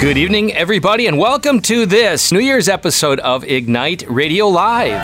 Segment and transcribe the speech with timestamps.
[0.00, 4.98] Good evening, everybody, and welcome to this New Year's episode of Ignite Radio Live.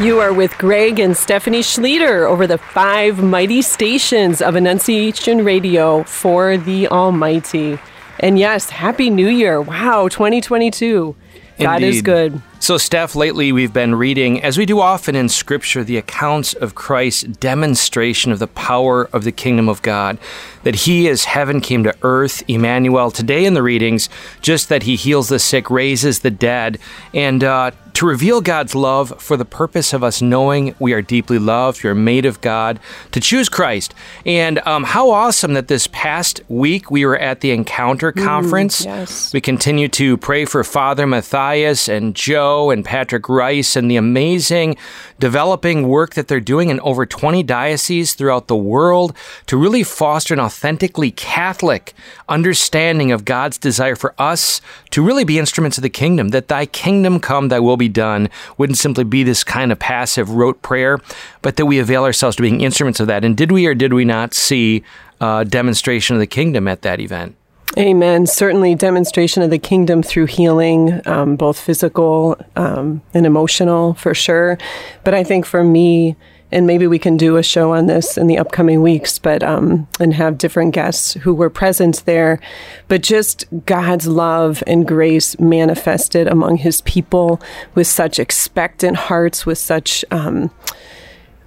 [0.00, 6.02] You are with Greg and Stephanie Schlueter over the five mighty stations of Annunciation Radio
[6.02, 7.78] for the Almighty.
[8.18, 9.60] And yes, Happy New Year.
[9.60, 11.14] Wow, 2022.
[11.60, 12.42] God is good.
[12.62, 16.74] So, Steph, lately we've been reading, as we do often in Scripture, the accounts of
[16.74, 20.18] Christ's demonstration of the power of the kingdom of God.
[20.64, 24.10] That he, as heaven came to earth, Emmanuel, today in the readings,
[24.42, 26.78] just that he heals the sick, raises the dead,
[27.14, 31.38] and uh, to reveal God's love for the purpose of us knowing we are deeply
[31.38, 32.80] loved, we are made of God,
[33.12, 33.94] to choose Christ.
[34.24, 38.84] And um, how awesome that this past week we were at the Encounter Conference.
[38.84, 39.32] yes.
[39.32, 44.76] We continue to pray for Father Matthias and Joe and Patrick Rice and the amazing
[45.20, 49.14] developing work that they're doing in over 20 dioceses throughout the world
[49.46, 51.94] to really foster an authentically Catholic
[52.28, 56.66] understanding of God's desire for us to really be instruments of the kingdom, that thy
[56.66, 60.98] kingdom come, thy will be done, wouldn't simply be this kind of passive rote prayer,
[61.42, 63.24] but that we avail ourselves to being instruments of that.
[63.24, 64.82] And did we or did we not see
[65.20, 67.36] a demonstration of the kingdom at that event?
[67.78, 68.26] Amen.
[68.26, 74.58] Certainly, demonstration of the kingdom through healing, um, both physical um, and emotional, for sure.
[75.04, 76.16] But I think for me,
[76.50, 79.86] and maybe we can do a show on this in the upcoming weeks, but um,
[80.00, 82.40] and have different guests who were present there.
[82.88, 87.40] But just God's love and grace manifested among His people
[87.76, 90.04] with such expectant hearts, with such.
[90.10, 90.50] Um,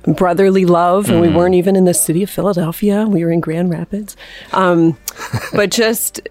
[0.06, 3.06] brotherly love, and we weren't even in the city of Philadelphia.
[3.08, 4.16] We were in Grand Rapids,
[4.52, 4.98] um,
[5.54, 6.22] but just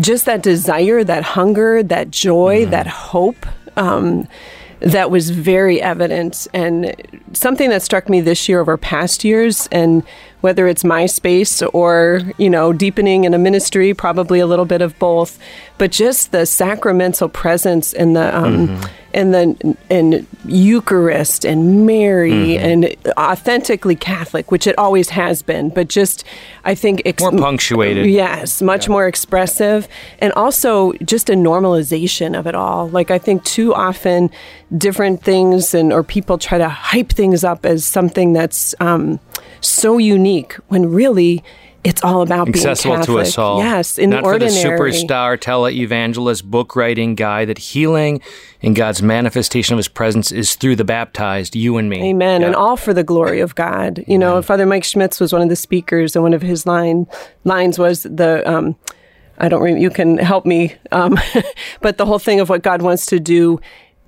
[0.00, 3.46] just that desire, that hunger, that joy, that hope.
[3.76, 4.26] Um,
[4.80, 6.94] that was very evident and
[7.32, 10.02] something that struck me this year over past years and
[10.46, 14.96] whether it's MySpace or you know deepening in a ministry probably a little bit of
[15.00, 15.40] both.
[15.76, 18.80] But just the sacramental presence and the um,
[19.12, 25.88] and the and Eucharist and Mary and authentically Catholic, which it always has been, but
[25.88, 26.22] just
[26.64, 28.06] I think ex- More punctuated.
[28.06, 29.88] Yes, much more expressive,
[30.20, 32.88] and also just a normalization of it all.
[32.88, 34.30] Like I think too often,
[34.76, 39.18] different things and or people try to hype things up as something that's um,
[39.60, 40.35] so unique
[40.68, 41.42] when really.
[41.84, 43.26] It's all about accessible being to Catholic.
[43.28, 43.58] us all.
[43.60, 44.76] Yes, in Not the ordinary.
[44.76, 48.20] for the superstar televangelist book writing guy that healing
[48.60, 52.10] and God's manifestation of his presence is through the baptized, you and me.
[52.10, 52.40] Amen.
[52.40, 52.48] Yeah.
[52.48, 54.02] And all for the glory of God.
[54.08, 57.06] You know, Father Mike Schmitz was one of the speakers, and one of his line
[57.44, 58.42] lines was the.
[58.50, 58.74] Um,
[59.38, 59.62] I don't.
[59.62, 61.16] Re- you can help me, um,
[61.82, 63.60] but the whole thing of what God wants to do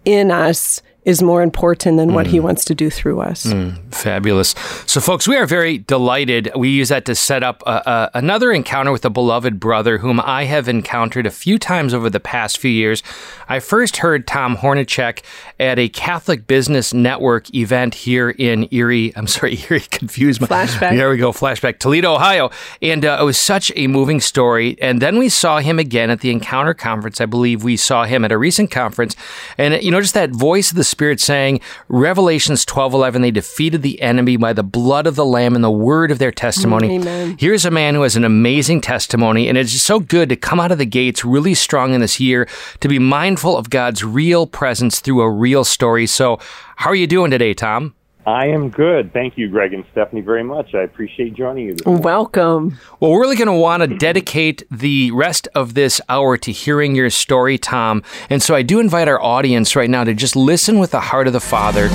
[0.04, 2.30] in us is more important than what Mm.
[2.30, 3.46] He wants to do through us.
[3.90, 4.54] Fabulous.
[4.86, 6.50] So, folks, we are very delighted.
[6.54, 10.68] We use that to set up another encounter with a beloved brother whom I have
[10.68, 13.02] encountered a few times over the past few years.
[13.48, 15.20] I first heard Tom Hornacek
[15.58, 19.12] at a Catholic Business Network event here in Erie.
[19.16, 20.40] I'm sorry, Erie, confused.
[20.42, 20.96] my- Flashback.
[20.96, 21.78] There we go, flashback.
[21.78, 22.50] Toledo, Ohio.
[22.82, 24.76] And uh, it was such a moving story.
[24.82, 27.20] And then we saw him again at the Encounter Conference.
[27.20, 29.16] I believe we saw him at a recent conference.
[29.56, 33.82] And, you know, just that voice of the Spirit saying, Revelations 12 11, they defeated
[33.82, 36.88] the enemy by the blood of the Lamb and the word of their testimony.
[36.88, 37.36] Mm, amen.
[37.38, 39.48] Here's a man who has an amazing testimony.
[39.48, 42.18] And it's just so good to come out of the gates really strong in this
[42.18, 42.48] year,
[42.80, 46.08] to be mindful of God's real presence through a real story.
[46.08, 46.40] So,
[46.74, 47.94] how are you doing today, Tom?
[48.26, 49.12] I am good.
[49.12, 50.74] Thank you, Greg and Stephanie, very much.
[50.74, 51.76] I appreciate joining you.
[51.86, 52.78] Welcome.
[53.00, 56.94] Well, we're really going to want to dedicate the rest of this hour to hearing
[56.94, 58.02] your story, Tom.
[58.28, 61.26] And so I do invite our audience right now to just listen with the heart
[61.26, 61.88] of the Father.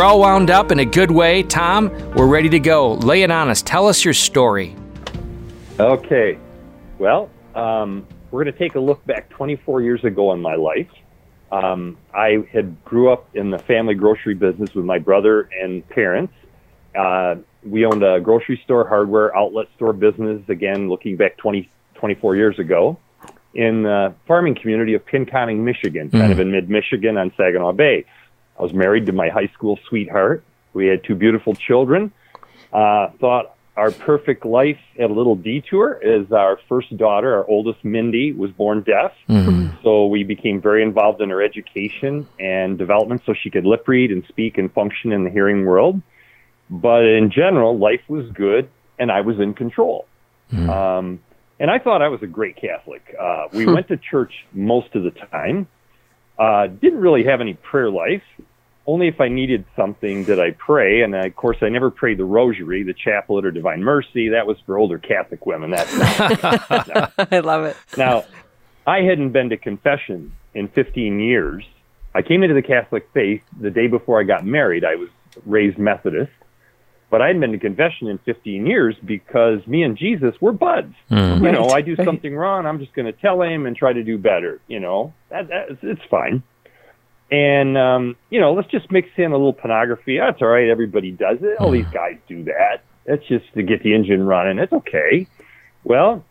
[0.00, 1.42] We're all wound up in a good way.
[1.42, 2.94] Tom, we're ready to go.
[2.94, 3.60] Lay it on us.
[3.60, 4.74] Tell us your story.
[5.78, 6.38] Okay.
[6.98, 10.88] Well, um, we're going to take a look back 24 years ago in my life.
[11.52, 16.32] Um, I had grew up in the family grocery business with my brother and parents.
[16.98, 20.40] Uh, we owned a grocery store, hardware outlet store business.
[20.48, 22.96] Again, looking back 20, 24 years ago,
[23.52, 28.06] in the farming community of Pinconning, Michigan, kind of in mid Michigan on Saginaw Bay.
[28.60, 30.44] I was married to my high school sweetheart.
[30.74, 32.12] We had two beautiful children.
[32.70, 37.82] Uh, thought our perfect life had a little detour as our first daughter, our oldest
[37.82, 39.12] Mindy, was born deaf.
[39.82, 44.10] So we became very involved in her education and development so she could lip read
[44.12, 46.02] and speak and function in the hearing world.
[46.68, 48.68] But in general, life was good
[48.98, 50.06] and I was in control.
[50.68, 51.20] Um,
[51.58, 53.16] and I thought I was a great Catholic.
[53.18, 55.66] Uh, we went to church most of the time.
[56.38, 58.22] Uh, didn't really have any prayer life.
[58.86, 61.02] Only if I needed something did I pray.
[61.02, 64.30] And I, of course, I never prayed the Rosary, the Chaplet, or Divine Mercy.
[64.30, 65.70] That was for older Catholic women.
[65.70, 67.76] That's I love it.
[67.96, 68.24] now,
[68.86, 71.64] I hadn't been to confession in 15 years.
[72.14, 74.84] I came into the Catholic faith the day before I got married.
[74.84, 75.08] I was
[75.46, 76.32] raised Methodist,
[77.10, 80.94] but I hadn't been to confession in 15 years because me and Jesus were buds.
[81.08, 81.44] Hmm.
[81.44, 83.92] You know, Right, I do something wrong, I'm just going to tell him and try
[83.92, 84.60] to do better.
[84.66, 86.42] You know, that, that it's fine.
[87.30, 90.18] And um, you know, let's just mix in a little pornography.
[90.18, 90.68] That's all right.
[90.68, 91.58] Everybody does it.
[91.60, 92.82] All these guys do that.
[93.06, 94.58] That's just to get the engine running.
[94.58, 95.26] It's okay.
[95.84, 96.24] Well,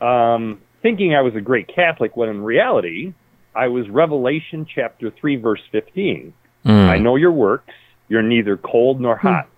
[0.00, 3.12] um, thinking I was a great Catholic when in reality
[3.54, 6.32] I was Revelation chapter 3 verse 15.
[6.72, 7.72] I know your works.
[8.08, 9.48] You're neither cold nor hot.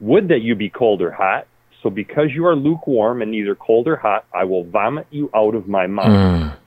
[0.00, 1.46] Would that you be cold or hot.
[1.82, 5.54] So because you are lukewarm and neither cold or hot, I will vomit you out
[5.54, 6.58] of my mouth.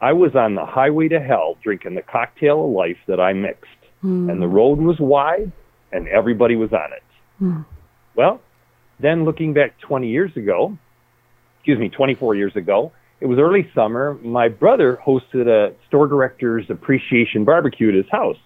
[0.00, 3.66] I was on the highway to hell drinking the cocktail of life that I mixed.
[4.30, 5.52] And the road was wide
[5.92, 7.02] and everybody was on it.
[8.14, 8.40] Well,
[8.98, 10.76] then looking back 20 years ago,
[11.58, 14.14] excuse me, 24 years ago, it was early summer.
[14.22, 18.38] My brother hosted a store director's appreciation barbecue at his house.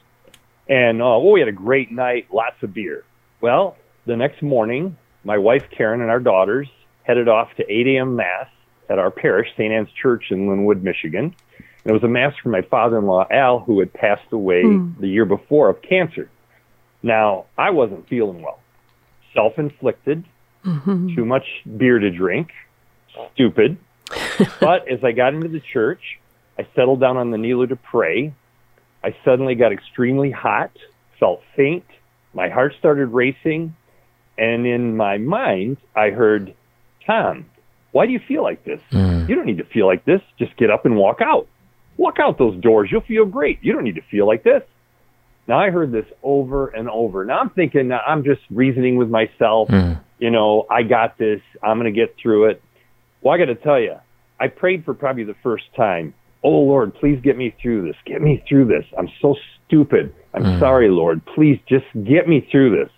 [0.69, 3.05] And uh, oh, we had a great night, lots of beer.
[3.41, 3.77] Well,
[4.07, 6.69] the next morning, my wife Karen and our daughters
[7.05, 8.17] headed off to 8 a.m.
[8.17, 8.49] Mass
[8.89, 9.73] at our parish, St.
[9.73, 11.35] Anne's Church in Linwood, Michigan.
[11.85, 14.63] And it was a Mass for my father in law, Al, who had passed away
[14.63, 14.93] hmm.
[15.01, 16.31] the year before of cancer.
[17.03, 18.61] Now, I wasn't feeling well.
[19.35, 20.25] Self inflicted,
[20.65, 21.15] mm-hmm.
[21.15, 21.45] too much
[21.77, 22.49] beer to drink,
[23.35, 23.77] stupid.
[24.61, 26.01] but as I got into the church,
[26.59, 28.33] I settled down on the kneeler to pray.
[29.03, 30.71] I suddenly got extremely hot,
[31.19, 31.85] felt faint,
[32.35, 33.77] my heart started racing,
[34.37, 36.55] and in my mind, I heard,
[37.07, 37.47] Tom,
[37.93, 38.81] why do you feel like this?
[38.91, 39.27] Hmm.
[39.29, 40.21] You don't need to feel like this.
[40.39, 41.47] Just get up and walk out.
[41.96, 42.88] Walk out those doors.
[42.91, 43.58] You'll feel great.
[43.62, 44.62] You don't need to feel like this.
[45.46, 47.25] Now I heard this over and over.
[47.25, 49.69] Now I'm thinking I'm just reasoning with myself.
[49.69, 49.94] Hmm.
[50.19, 51.41] You know, I got this.
[51.62, 52.62] I'm going to get through it.
[53.20, 53.96] Well, I got to tell you,
[54.41, 56.14] I prayed for probably the first time.
[56.43, 57.97] Oh Lord, please get me through this.
[58.05, 58.85] Get me through this.
[58.99, 59.35] I'm so
[59.67, 60.14] stupid.
[60.32, 60.58] I'm hmm.
[60.58, 61.25] sorry, Lord.
[61.35, 62.90] Please just get me through this.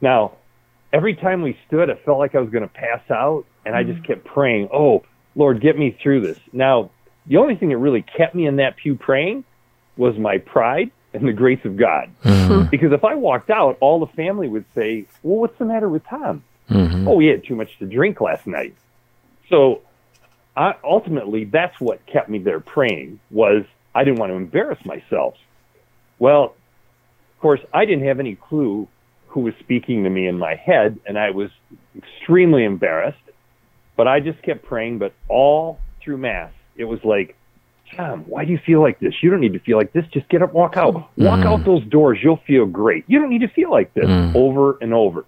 [0.00, 0.32] Now,
[0.92, 3.82] every time we stood, I felt like I was going to pass out, and I
[3.82, 4.06] just hmm.
[4.06, 5.04] kept praying, "Oh
[5.34, 6.90] Lord, get me through this." Now,
[7.26, 9.44] the only thing that really kept me in that pew praying
[9.96, 12.10] was my pride and the grace of God.
[12.24, 12.70] Mm-hmm.
[12.70, 16.04] Because if I walked out, all the family would say, "Well, what's the matter with
[16.06, 17.08] Tom?" Mm-hmm.
[17.08, 18.74] Oh, he had too much to drink last night.
[19.48, 19.82] So,
[20.56, 23.20] I, ultimately, that's what kept me there praying.
[23.30, 23.64] Was
[23.94, 25.34] I didn't want to embarrass myself.
[26.18, 26.44] Well,
[27.34, 28.86] of course, I didn't have any clue
[29.28, 31.50] who was speaking to me in my head, and I was
[31.96, 33.18] extremely embarrassed.
[33.96, 34.98] But I just kept praying.
[34.98, 37.36] But all through Mass, it was like,
[37.96, 39.14] Tom, why do you feel like this?
[39.22, 40.04] You don't need to feel like this.
[40.12, 40.94] Just get up, walk out.
[40.94, 41.26] Mm.
[41.26, 42.18] Walk out those doors.
[42.22, 43.04] You'll feel great.
[43.06, 44.34] You don't need to feel like this mm.
[44.34, 45.26] over and over.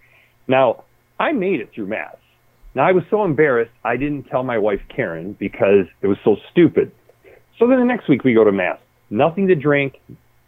[0.49, 0.85] Now,
[1.19, 2.17] I made it through Mass.
[2.75, 6.37] Now, I was so embarrassed, I didn't tell my wife, Karen, because it was so
[6.51, 6.91] stupid.
[7.59, 8.79] So then the next week we go to Mass.
[9.11, 10.01] Nothing to drink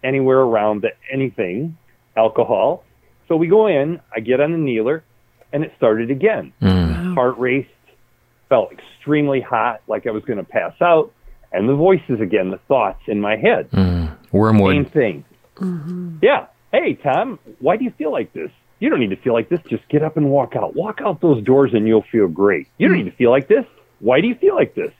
[0.02, 1.76] anywhere around the, anything,
[2.16, 2.84] alcohol.
[3.28, 5.02] So we go in, I get on the kneeler,
[5.52, 6.52] and it started again.
[6.62, 7.14] Mm.
[7.14, 7.68] Heart raced,
[8.54, 11.12] felt extremely hot, like I was going to pass out.
[11.52, 13.68] And the voices again, the thoughts in my head.
[13.72, 14.06] Hmm.
[14.06, 14.92] Same Wormwood.
[14.92, 15.24] thing.
[15.56, 16.18] Mm-hmm.
[16.22, 16.46] Yeah.
[16.72, 18.50] Hey, Tom, why do you feel like this?
[18.78, 19.60] You don't need to feel like this.
[19.68, 20.74] Just get up and walk out.
[20.74, 22.68] Walk out those doors and you'll feel great.
[22.78, 23.04] You don't hmm.
[23.04, 23.64] need to feel like this.
[23.98, 24.92] Why do you feel like this?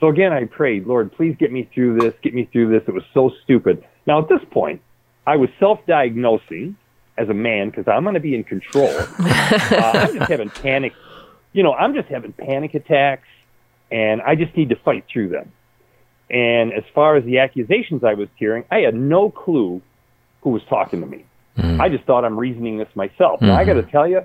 [0.00, 2.14] So again, I prayed, Lord, please get me through this.
[2.22, 2.82] Get me through this.
[2.88, 3.84] It was so stupid.
[4.06, 4.80] Now, at this point,
[5.24, 6.76] I was self diagnosing
[7.16, 8.88] as a man because I'm going to be in control.
[9.18, 10.92] uh, I'm just having panic.
[11.52, 13.28] You know, I'm just having panic attacks
[13.90, 15.52] and I just need to fight through them.
[16.30, 19.82] And as far as the accusations I was hearing, I had no clue
[20.40, 21.26] who was talking to me.
[21.56, 21.80] Hmm.
[21.80, 23.42] I just thought I'm reasoning this myself.
[23.42, 23.70] Now, I hmm.
[23.70, 24.24] got to tell you,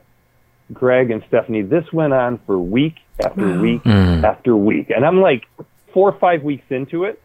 [0.71, 4.23] Greg and Stephanie, this went on for week after week hmm.
[4.23, 4.89] after week.
[4.89, 5.43] And I'm like
[5.93, 7.21] four or five weeks into it.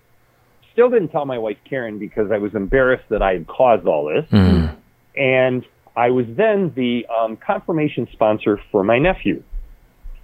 [0.73, 4.07] Still didn't tell my wife, Karen, because I was embarrassed that I had caused all
[4.07, 4.27] this.
[5.17, 9.43] And I was then the um, confirmation sponsor for my nephew.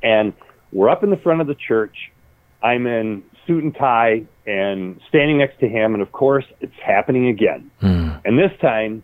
[0.02, 0.32] And
[0.72, 1.96] we're up in the front of the church.
[2.62, 5.94] I'm in suit and tie and standing next to him.
[5.94, 7.70] And of course, it's happening again.
[7.80, 8.10] Hmm.
[8.24, 9.02] And this time,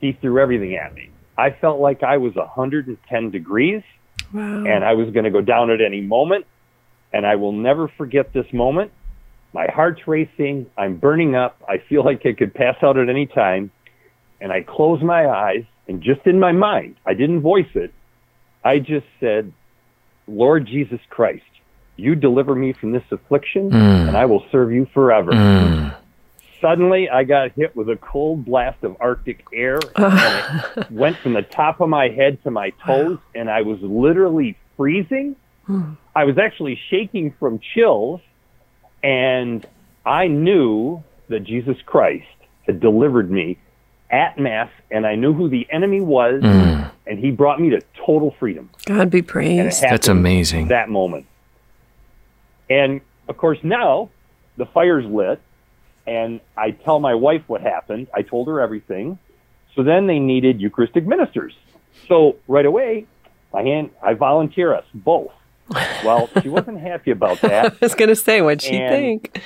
[0.00, 1.10] he threw everything at me.
[1.38, 3.82] I felt like I was 110 degrees.
[4.32, 4.64] Wow.
[4.64, 6.46] And I was going to go down at any moment.
[7.12, 8.92] And I will never forget this moment.
[9.52, 10.66] My heart's racing.
[10.76, 11.62] I'm burning up.
[11.68, 13.70] I feel like I could pass out at any time.
[14.40, 17.92] And I close my eyes and just in my mind, I didn't voice it.
[18.64, 19.52] I just said,
[20.26, 21.44] Lord Jesus Christ,
[21.96, 24.08] you deliver me from this affliction mm.
[24.08, 25.32] and I will serve you forever.
[25.32, 25.96] Mm.
[26.60, 29.78] Suddenly, I got hit with a cold blast of Arctic air.
[29.96, 33.78] and it went from the top of my head to my toes, and I was
[33.82, 35.36] literally freezing.
[36.14, 38.20] I was actually shaking from chills,
[39.02, 39.66] and
[40.04, 42.24] I knew that Jesus Christ
[42.66, 43.58] had delivered me
[44.10, 46.85] at Mass, and I knew who the enemy was, mm.
[47.06, 48.70] And he brought me to total freedom.
[48.84, 49.82] God be praised.
[49.82, 50.68] That's amazing.
[50.68, 51.26] That moment.
[52.68, 54.10] And of course, now
[54.56, 55.40] the fire's lit,
[56.06, 58.08] and I tell my wife what happened.
[58.14, 59.18] I told her everything.
[59.74, 61.54] So then they needed Eucharistic ministers.
[62.08, 63.06] So right away,
[63.52, 65.32] I hand, I volunteer us both.
[66.04, 67.72] Well, she wasn't happy about that.
[67.72, 69.42] I was going to say, what'd she and think?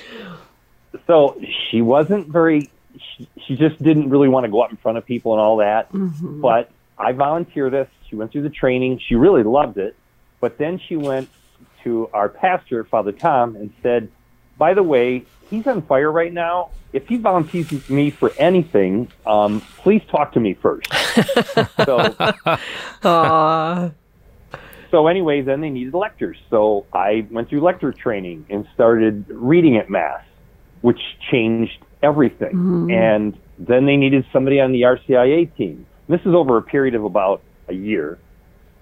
[1.07, 1.41] So
[1.71, 2.71] she wasn't very.
[3.17, 5.59] She, she, just didn't really want to go up in front of people and all
[5.59, 5.91] that.
[5.93, 6.41] Mm-hmm.
[6.41, 6.71] But
[7.01, 7.89] I volunteered this.
[8.09, 9.01] She went through the training.
[9.09, 9.97] She really loved it.
[10.41, 11.29] But then she went
[11.85, 14.11] to our pastor, Father Tom, and said,
[14.59, 16.71] by the way, he's on fire right now.
[16.93, 20.93] If he volunteers me for anything, um, please talk to me first.
[20.93, 21.99] so,
[23.03, 23.95] Aww.
[24.91, 26.37] so anyway, then they needed lectors.
[26.51, 30.25] So I went through lector training and started reading at Mass,
[30.83, 32.53] which changed everything.
[32.53, 32.91] Mm-hmm.
[32.91, 35.87] And then they needed somebody on the RCIA team.
[36.11, 38.19] This is over a period of about a year.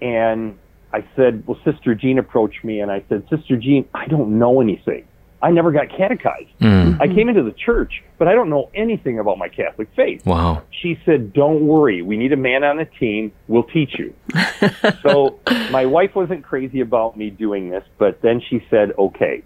[0.01, 0.57] And
[0.91, 4.61] I said, well, Sister Jean approached me and I said, Sister Jean, I don't know
[4.61, 5.05] anything.
[5.41, 6.49] I never got catechized.
[6.59, 6.99] Mm.
[6.99, 10.25] I came into the church, but I don't know anything about my Catholic faith.
[10.25, 10.63] Wow.
[10.81, 12.01] She said, Don't worry.
[12.01, 13.31] We need a man on the team.
[13.47, 14.13] We'll teach you.
[15.01, 15.39] so
[15.71, 19.43] my wife wasn't crazy about me doing this, but then she said, Okay.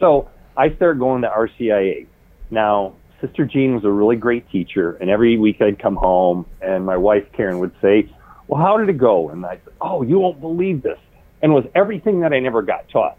[0.00, 2.06] So I started going to RCIA.
[2.50, 6.84] Now, Sister Jean was a really great teacher, and every week I'd come home, and
[6.84, 8.08] my wife Karen would say,
[8.48, 9.30] Well, how did it go?
[9.30, 10.98] And I said, Oh, you won't believe this.
[11.42, 13.18] And it was everything that I never got taught.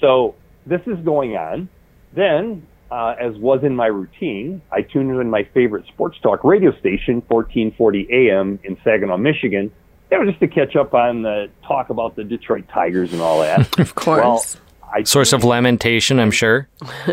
[0.00, 0.34] So
[0.66, 1.68] this is going on.
[2.14, 6.72] Then, uh, as was in my routine, I tuned in my favorite sports talk radio
[6.78, 9.70] station, 1440 AM in Saginaw, Michigan,
[10.10, 13.40] you know, just to catch up on the talk about the Detroit Tigers and all
[13.40, 13.78] that.
[13.78, 14.20] of course.
[14.20, 14.44] Well,
[14.92, 16.68] I Source of lamentation, I'm sure.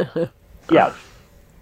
[0.71, 0.95] yes.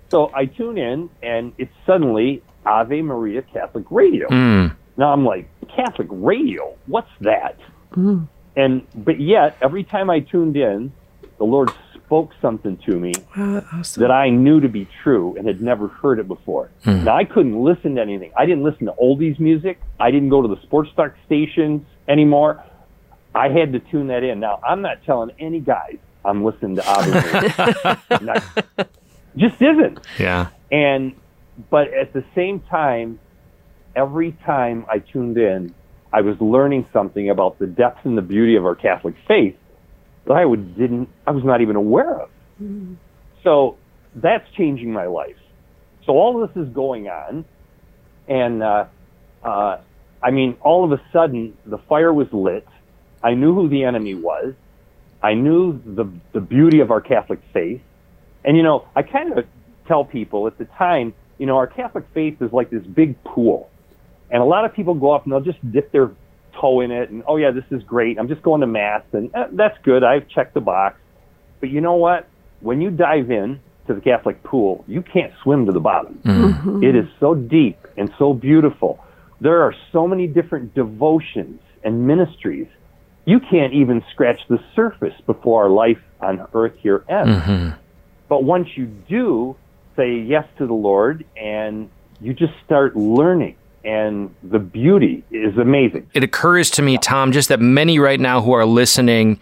[0.10, 4.28] So I tune in, and it's suddenly Ave Maria Catholic Radio.
[4.30, 4.76] Mm.
[4.98, 6.76] Now I'm like, Catholic radio?
[6.86, 7.58] What's that?
[7.94, 8.28] Mm.
[8.56, 10.92] And but yet, every time I tuned in,
[11.38, 14.02] the Lord spoke something to me uh, awesome.
[14.02, 16.70] that I knew to be true and had never heard it before.
[16.86, 17.04] Mm.
[17.04, 18.32] Now I couldn't listen to anything.
[18.38, 19.82] I didn't listen to oldies music.
[20.00, 22.64] I didn't go to the sports talk stations anymore.
[23.34, 24.40] I had to tune that in.
[24.40, 28.86] Now I'm not telling any guys I'm listening to Ave
[29.38, 30.00] just isn't.
[30.20, 30.50] Yeah.
[30.72, 31.16] And
[31.70, 33.20] but at the same time,
[33.96, 35.74] every time I tuned in,
[36.12, 39.58] I was learning something about the depth and the beauty of our Catholic faith
[40.26, 42.30] that I would didn't I was not even aware of.
[42.62, 42.96] Mm-hmm.
[43.44, 43.78] So
[44.16, 45.38] that's changing my life.
[46.06, 47.46] So all this is going on,
[48.28, 48.86] and uh,
[49.44, 49.78] uh,
[50.22, 52.68] I mean, all of a sudden the fire was lit.
[53.24, 54.54] I knew who the enemy was.
[55.22, 57.82] I knew the the beauty of our Catholic faith,
[58.46, 59.46] and you know, I kind of
[59.88, 63.70] tell people at the time, you know, our Catholic faith is like this big pool,
[64.30, 66.12] and a lot of people go up and they'll just dip their
[66.60, 68.18] toe in it and oh yeah this is great.
[68.18, 70.04] I'm just going to mass and eh, that's good.
[70.04, 70.98] I've checked the box.
[71.60, 72.28] But you know what?
[72.62, 76.20] When you dive in to the catholic pool you can't swim to the bottom.
[76.24, 76.84] Mm-hmm.
[76.84, 79.04] it is so deep and so beautiful.
[79.42, 82.68] There are so many different devotions and ministries.
[83.26, 87.44] You can't even scratch the surface before our life on earth here ends.
[87.44, 87.80] Mm-hmm.
[88.28, 89.56] But once you do
[89.96, 91.90] say yes to the lord and
[92.22, 96.10] you just start learning and the beauty is amazing.
[96.16, 99.40] It occurs to me, Tom, just that many right now who are listening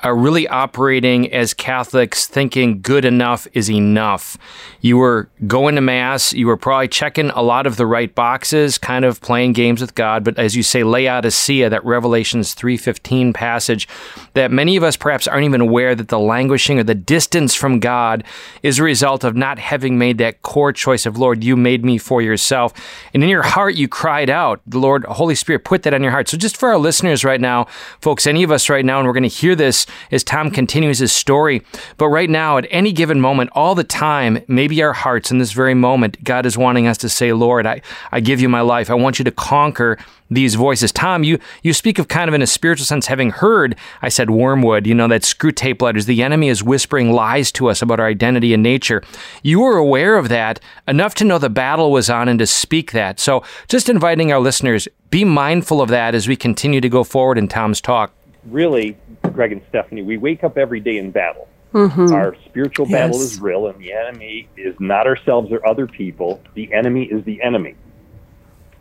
[0.00, 4.38] are really operating as Catholics thinking good enough is enough.
[4.80, 8.78] You were going to Mass, you were probably checking a lot of the right boxes,
[8.78, 13.88] kind of playing games with God, but as you say, Laodicea, that Revelations 3.15 passage,
[14.34, 17.80] that many of us perhaps aren't even aware that the languishing or the distance from
[17.80, 18.22] God
[18.62, 21.98] is a result of not having made that core choice of, Lord, you made me
[21.98, 22.72] for yourself.
[23.12, 26.12] And in your heart, you cried out, the Lord, Holy Spirit, put that on your
[26.12, 26.28] heart.
[26.28, 27.64] So just for our listeners right now,
[28.00, 30.98] folks, any of us right now, and we're going to hear this as Tom continues
[30.98, 31.62] his story.
[31.96, 35.52] But right now, at any given moment, all the time, maybe our hearts in this
[35.52, 37.80] very moment, God is wanting us to say, Lord, I,
[38.12, 38.90] I give you my life.
[38.90, 39.98] I want you to conquer
[40.30, 40.92] these voices.
[40.92, 44.30] Tom, you, you speak of kind of in a spiritual sense having heard, I said
[44.30, 46.06] wormwood, you know, that Screwtape letters.
[46.06, 49.02] The enemy is whispering lies to us about our identity and nature.
[49.42, 52.92] You were aware of that enough to know the battle was on and to speak
[52.92, 53.20] that.
[53.20, 57.38] So just inviting our listeners, be mindful of that as we continue to go forward
[57.38, 58.12] in Tom's talk.
[58.46, 61.48] Really, Greg and Stephanie, we wake up every day in battle.
[61.72, 62.12] Mm-hmm.
[62.12, 63.32] Our spiritual battle yes.
[63.32, 66.40] is real, and the enemy is not ourselves or other people.
[66.54, 67.74] The enemy is the enemy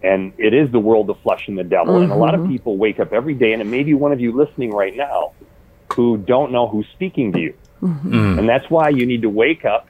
[0.04, 1.96] and it is the world of flesh and the devil.
[1.96, 2.04] Mm-hmm.
[2.04, 2.52] And a lot of mm-hmm.
[2.52, 5.34] people wake up every day, and it may be one of you listening right now
[5.94, 7.54] who don't know who's speaking to you.
[7.82, 8.40] Mm-hmm.
[8.40, 9.88] And that's why you need to wake up,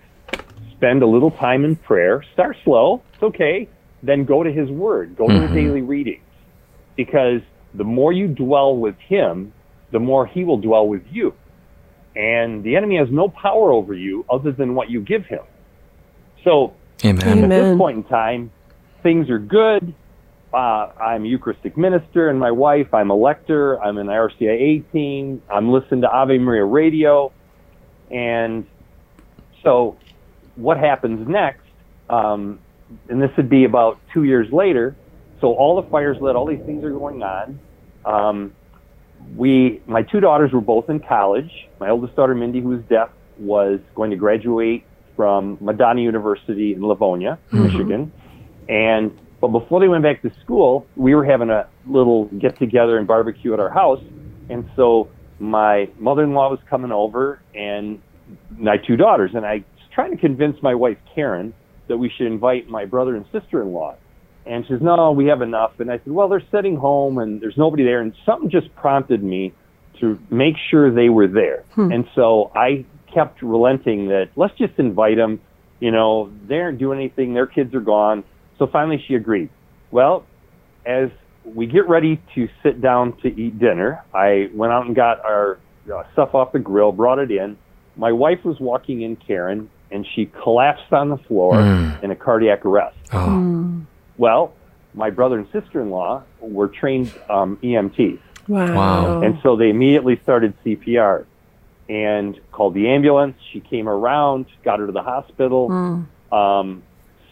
[0.72, 3.68] spend a little time in prayer, start slow, it's okay,
[4.04, 5.42] then go to His Word, go mm-hmm.
[5.42, 6.24] to the daily readings.
[6.96, 7.42] Because
[7.74, 9.54] the more you dwell with Him,
[9.92, 11.34] the more He will dwell with you.
[12.16, 15.44] And the enemy has no power over you other than what you give him.
[16.44, 16.74] So,
[17.06, 17.44] Amen.
[17.44, 18.52] at this point in time,
[19.04, 19.94] things are good.
[20.52, 20.58] Uh,
[21.00, 22.92] I'm a Eucharistic minister and my wife.
[22.94, 23.80] I'm a lector.
[23.82, 25.44] I'm an RCIA team.
[25.48, 27.32] I'm listening to Ave Maria radio.
[28.10, 28.66] And
[29.64, 29.98] so
[30.56, 31.66] what happens next,
[32.10, 32.60] um,
[33.10, 34.96] and this would be about two years later,
[35.42, 37.60] so all the fires lit, all these things are going on.
[38.06, 38.54] Um,
[39.36, 41.52] we, my two daughters were both in college.
[41.80, 46.82] My oldest daughter, Mindy, who is deaf, was going to graduate from Madonna University in
[46.82, 47.64] Livonia, mm-hmm.
[47.64, 48.12] Michigan.
[48.70, 52.98] And but before they went back to school, we were having a little get together
[52.98, 54.04] and barbecue at our house.
[54.50, 58.02] And so my mother-in-law was coming over and
[58.58, 59.32] my two daughters.
[59.36, 61.54] And I was trying to convince my wife, Karen,
[61.88, 63.96] that we should invite my brother and sister-in-law.
[64.48, 65.80] And she says, no, we have enough.
[65.80, 68.02] And I said, well, they're sitting home and there's nobody there.
[68.02, 69.54] And something just prompted me
[70.00, 71.64] to make sure they were there.
[71.74, 71.92] Hmm.
[71.92, 75.42] And so I kept relenting that let's just invite them.
[75.80, 77.34] You know, they aren't doing anything.
[77.34, 78.24] Their kids are gone.
[78.58, 79.50] So finally she agreed.
[79.92, 80.26] Well,
[80.86, 81.10] as
[81.46, 85.60] we get ready to sit down to eat dinner, I went out and got our
[85.94, 87.58] uh, stuff off the grill, brought it in.
[87.96, 92.04] My wife was walking in, Karen, and she collapsed on the floor mm.
[92.04, 92.98] in a cardiac arrest.
[93.12, 93.18] Oh.
[93.18, 93.86] Mm.
[94.18, 94.54] Well,
[94.94, 98.20] my brother and sister in law were trained um, EMTs.
[98.48, 98.76] Wow.
[98.76, 99.22] wow.
[99.22, 101.26] And so they immediately started CPR
[101.90, 103.38] and called the ambulance.
[103.52, 105.70] She came around, got her to the hospital.
[105.70, 106.34] Mm.
[106.34, 106.84] Um,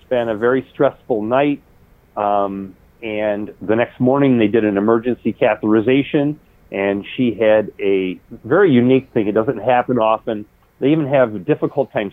[0.06, 1.62] spent a very stressful night.
[2.16, 6.38] Um, and the next morning they did an emergency catheterization
[6.72, 9.28] and she had a very unique thing.
[9.28, 10.46] It doesn't happen often.
[10.80, 12.12] They even have a difficult time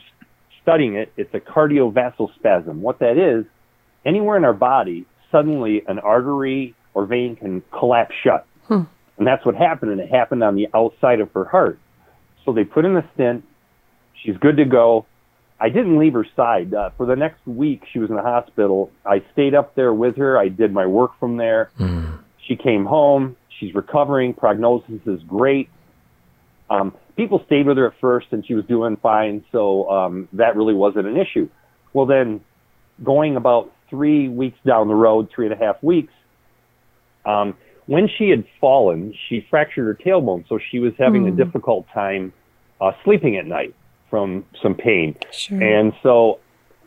[0.62, 1.12] studying it.
[1.16, 2.82] It's a cardiovascular spasm.
[2.82, 3.44] What that is,
[4.04, 8.46] anywhere in our body, suddenly an artery or vein can collapse shut.
[8.68, 8.82] Hmm.
[9.18, 9.92] And that's what happened.
[9.92, 11.78] And it happened on the outside of her heart.
[12.44, 13.44] So they put in a stent.
[14.22, 15.06] She's good to go.
[15.60, 16.74] I didn't leave her side.
[16.74, 18.90] Uh, for the next week, she was in the hospital.
[19.06, 20.36] I stayed up there with her.
[20.36, 21.70] I did my work from there.
[21.78, 22.18] Mm.
[22.46, 23.36] She came home.
[23.60, 24.34] She's recovering.
[24.34, 25.70] Prognosis is great.
[26.68, 30.56] Um, people stayed with her at first, and she was doing fine, so um, that
[30.56, 31.48] really wasn't an issue.
[31.92, 32.40] Well, then,
[33.04, 36.12] going about three weeks down the road, three and a half weeks,
[37.26, 41.28] um, when she had fallen, she fractured her tailbone, so she was having mm.
[41.28, 41.36] a hmm.
[41.36, 42.32] difficult time
[42.80, 43.74] uh, sleeping at night
[44.08, 45.14] from some pain.
[45.30, 45.62] Sure.
[45.62, 46.40] And so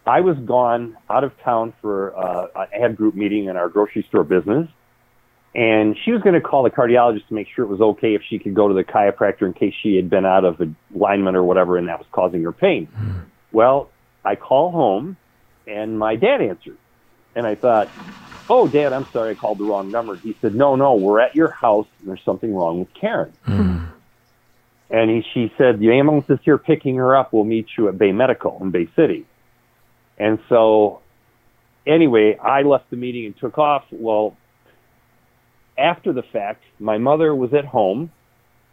[0.07, 4.03] I was gone out of town for uh, a ad group meeting in our grocery
[4.09, 4.67] store business.
[5.53, 8.21] And she was going to call the cardiologist to make sure it was okay if
[8.27, 10.59] she could go to the chiropractor in case she had been out of
[10.93, 12.89] alignment or whatever and that was causing her pain.
[12.97, 13.25] Mm.
[13.53, 13.89] Well,
[14.25, 15.17] I call home
[15.67, 16.77] and my dad answered.
[17.36, 17.89] And I thought,
[18.50, 20.15] oh, Dad, I'm sorry, I called the wrong number.
[20.15, 23.34] He said, no, no, we're at your house and there's something wrong with Karen.
[23.45, 23.88] Mm.
[24.89, 27.34] And he, she said, the ambulance is here picking her up.
[27.34, 29.26] We'll meet you at Bay Medical in Bay City.
[30.17, 31.02] And so,
[31.86, 33.84] anyway, I left the meeting and took off.
[33.91, 34.38] Well,
[35.78, 38.12] after the fact, my mother was at home.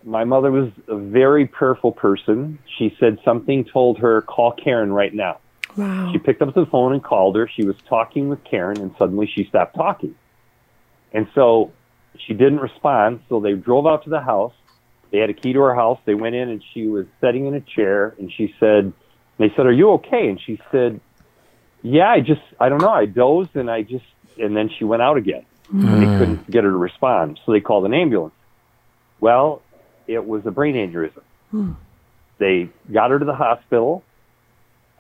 [0.04, 2.58] My mother was a very prayerful person.
[2.78, 5.38] She said something told her, call Karen right now.
[5.76, 6.12] Wow.
[6.12, 7.48] She picked up the phone and called her.
[7.54, 10.14] She was talking with Karen, and suddenly she stopped talking.
[11.12, 11.72] And so
[12.18, 13.20] she didn't respond.
[13.28, 14.54] So they drove out to the house.
[15.10, 15.98] They had a key to her house.
[16.04, 18.92] They went in and she was sitting in a chair and she said,
[19.38, 20.28] they said, are you okay?
[20.28, 21.00] And she said,
[21.82, 22.90] yeah, I just, I don't know.
[22.90, 24.04] I dozed and I just,
[24.38, 25.86] and then she went out again mm.
[25.86, 27.40] and they couldn't get her to respond.
[27.44, 28.34] So they called an ambulance.
[29.20, 29.60] Well,
[30.06, 31.22] it was a brain aneurysm.
[31.52, 31.76] Mm.
[32.38, 34.02] They got her to the hospital.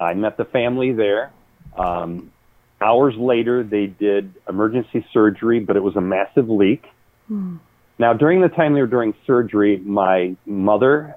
[0.02, 1.32] I met the family there.
[1.76, 2.32] Um,
[2.80, 6.84] hours later, they did emergency surgery, but it was a massive leak.
[7.30, 7.60] Mm.
[7.98, 11.16] Now, during the time they were doing surgery, my mother,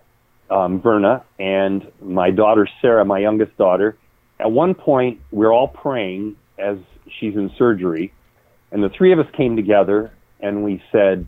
[0.50, 3.98] um, Verna, and my daughter, Sarah, my youngest daughter,
[4.40, 6.78] at one point, we we're all praying as
[7.20, 8.14] she's in surgery.
[8.72, 11.26] And the three of us came together and we said,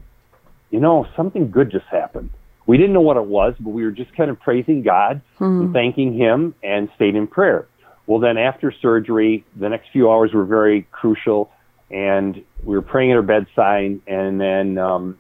[0.70, 2.30] you know, something good just happened.
[2.68, 5.62] We didn't know what it was, but we were just kind of praising God hmm.
[5.62, 7.68] and thanking Him and stayed in prayer.
[8.06, 11.50] Well, then after surgery, the next few hours were very crucial,
[11.90, 15.18] and we were praying at her bedside, and then um,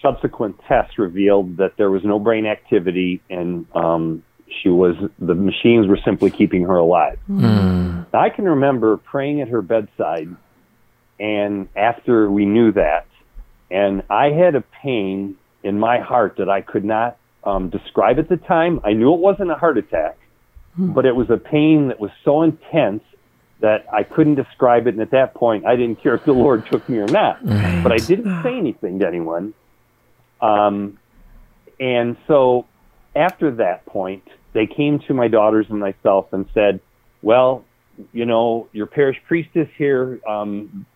[0.00, 4.22] subsequent tests revealed that there was no brain activity, and um,
[4.62, 7.18] she was the machines were simply keeping her alive.
[7.30, 8.06] Mm.
[8.12, 10.28] I can remember praying at her bedside,
[11.18, 13.06] and after we knew that,
[13.70, 18.28] and I had a pain in my heart that I could not um, describe at
[18.28, 18.80] the time.
[18.84, 20.18] I knew it wasn't a heart attack,
[20.74, 20.92] hmm.
[20.92, 23.02] but it was a pain that was so intense
[23.60, 24.94] that I couldn't describe it.
[24.94, 27.44] And at that point, I didn't care if the Lord took me or not.
[27.46, 27.82] Right.
[27.82, 29.54] But I didn't say anything to anyone.
[30.40, 30.98] Um,
[31.78, 32.66] and so
[33.14, 36.80] after that point, they came to my daughters and myself and said,
[37.22, 37.64] Well,
[38.12, 40.20] you know, your parish priest is here.
[40.28, 40.86] Um,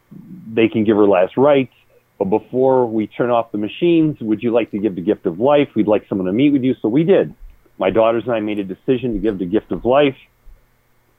[0.52, 1.72] they can give her last rites.
[2.18, 5.38] But before we turn off the machines, would you like to give the gift of
[5.38, 5.68] life?
[5.74, 6.74] We'd like someone to meet with you.
[6.80, 7.34] So we did.
[7.78, 10.16] My daughters and I made a decision to give the gift of life.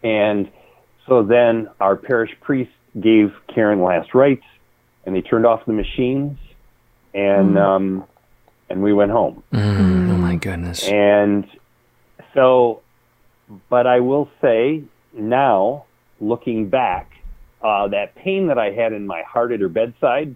[0.04, 0.50] And
[1.08, 4.46] so then our parish priest gave Karen last rites
[5.06, 6.38] and they turned off the machines
[7.14, 7.62] and, mm.
[7.62, 8.04] um,
[8.70, 9.44] and we went home.
[9.54, 10.88] Mm, oh my goodness.
[10.88, 11.48] And
[12.34, 12.82] so,
[13.70, 14.84] but I will say
[15.14, 15.86] now,
[16.20, 17.12] looking back,
[17.62, 20.36] uh, that pain that I had in my heart at her bedside,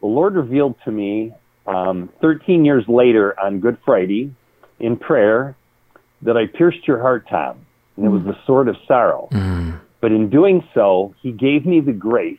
[0.00, 1.32] the Lord revealed to me
[1.66, 4.34] um, 13 years later on Good Friday
[4.78, 5.56] in prayer
[6.22, 9.28] that I pierced your heart, Tom, and it was the sword of sorrow.
[9.32, 9.80] Mm.
[10.00, 12.38] But in doing so, He gave me the grace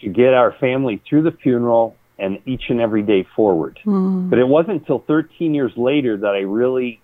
[0.00, 3.78] to get our family through the funeral and each and every day forward.
[3.84, 4.30] Mm.
[4.30, 7.00] But it wasn't until 13 years later that I really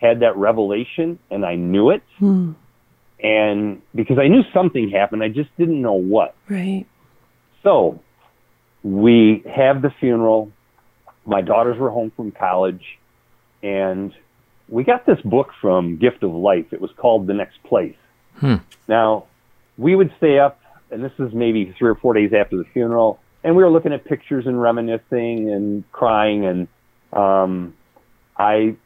[0.00, 2.02] had that revelation and I knew it.
[2.20, 2.54] Mm.
[3.20, 6.34] And because I knew something happened, I just didn't know what.
[6.48, 6.86] Right.
[7.62, 8.00] So
[8.82, 10.52] we have the funeral.
[11.26, 12.84] My daughters were home from college,
[13.62, 14.12] and
[14.68, 16.66] we got this book from Gift of Life.
[16.72, 17.96] It was called The Next Place.
[18.36, 18.56] Hmm.
[18.86, 19.26] Now,
[19.76, 20.60] we would stay up,
[20.90, 23.92] and this is maybe three or four days after the funeral, and we were looking
[23.92, 26.44] at pictures and reminiscing and crying.
[26.44, 26.68] And
[27.12, 27.74] um,
[28.36, 28.76] I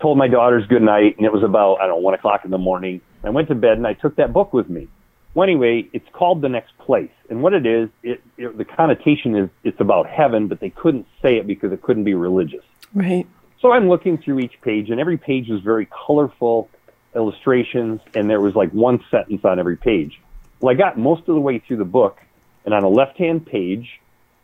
[0.00, 2.50] told my daughters good night, and it was about I don't know one o'clock in
[2.50, 3.00] the morning.
[3.24, 4.88] I went to bed, and I took that book with me.
[5.34, 9.34] Well, anyway, it's called the next place, and what it is, it, it, the connotation
[9.34, 12.64] is it's about heaven, but they couldn't say it because it couldn't be religious.
[12.94, 13.26] Right.
[13.60, 16.68] So I'm looking through each page, and every page was very colorful
[17.14, 20.20] illustrations, and there was like one sentence on every page.
[20.60, 22.20] Well, I got most of the way through the book,
[22.64, 24.00] and on a left-hand page,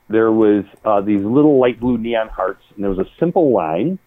[0.08, 3.98] there was uh, these little light blue neon hearts, and there was a simple line,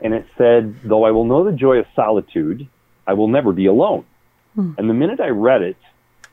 [0.00, 2.66] and it said, "Though I will know the joy of solitude,
[3.06, 4.04] I will never be alone."
[4.54, 4.72] Hmm.
[4.78, 5.76] And the minute I read it,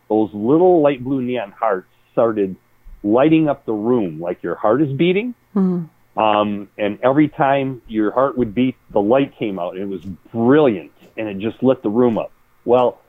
[0.10, 2.56] those little light blue neon hearts started
[3.04, 5.36] lighting up the room like your heart is beating.
[5.56, 6.20] Mm-hmm.
[6.20, 9.76] Um, and every time your heart would beat, the light came out.
[9.76, 10.02] And it was
[10.34, 12.32] brilliant, and it just lit the room up.
[12.66, 13.00] Well,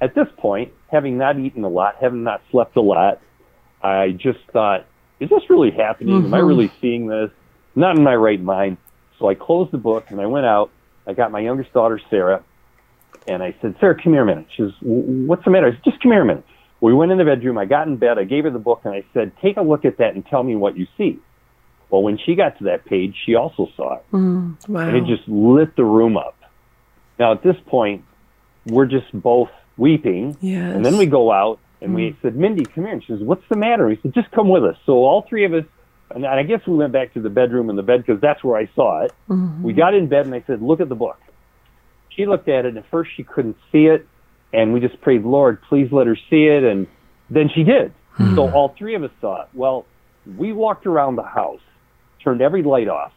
[0.00, 3.20] at this point, having not eaten a lot, having not slept a lot,
[3.82, 4.86] I just thought,
[5.20, 6.14] is this really happening?
[6.14, 6.26] Mm-hmm.
[6.26, 6.46] Am I mm-hmm.
[6.46, 7.30] really seeing this?
[7.74, 8.76] Not in my right mind.
[9.18, 10.70] So I closed the book and I went out.
[11.06, 12.44] I got my youngest daughter, Sarah,
[13.28, 14.46] and I said, Sarah, come here a minute.
[14.56, 15.68] She says, what's the matter?
[15.68, 16.44] I said, just come here a minute.
[16.80, 17.58] We went in the bedroom.
[17.58, 18.18] I got in bed.
[18.18, 20.42] I gave her the book and I said, take a look at that and tell
[20.42, 21.18] me what you see.
[21.90, 24.04] Well, when she got to that page, she also saw it.
[24.12, 24.88] Mm, wow.
[24.88, 26.36] And it just lit the room up.
[27.18, 28.04] Now, at this point,
[28.66, 30.36] we're just both weeping.
[30.40, 30.74] Yes.
[30.74, 31.96] And then we go out and mm.
[31.96, 32.92] we said, Mindy, come here.
[32.92, 33.86] And she says, what's the matter?
[33.86, 34.76] We said, just come with us.
[34.86, 35.64] So all three of us,
[36.10, 38.56] and I guess we went back to the bedroom and the bed because that's where
[38.56, 39.12] I saw it.
[39.28, 39.62] Mm-hmm.
[39.62, 41.18] We got in bed and I said, look at the book
[42.18, 44.06] she looked at it, and at first she couldn't see it,
[44.52, 46.86] and we just prayed, Lord, please let her see it, and
[47.30, 47.92] then she did.
[48.12, 48.34] Hmm.
[48.34, 49.48] So all three of us saw it.
[49.54, 49.86] Well,
[50.36, 51.60] we walked around the house,
[52.22, 53.12] turned every light off.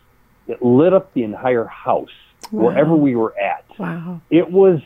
[0.47, 2.09] It lit up the entire house
[2.51, 2.65] wow.
[2.65, 3.65] wherever we were at.
[3.79, 4.21] Wow.
[4.29, 4.79] It was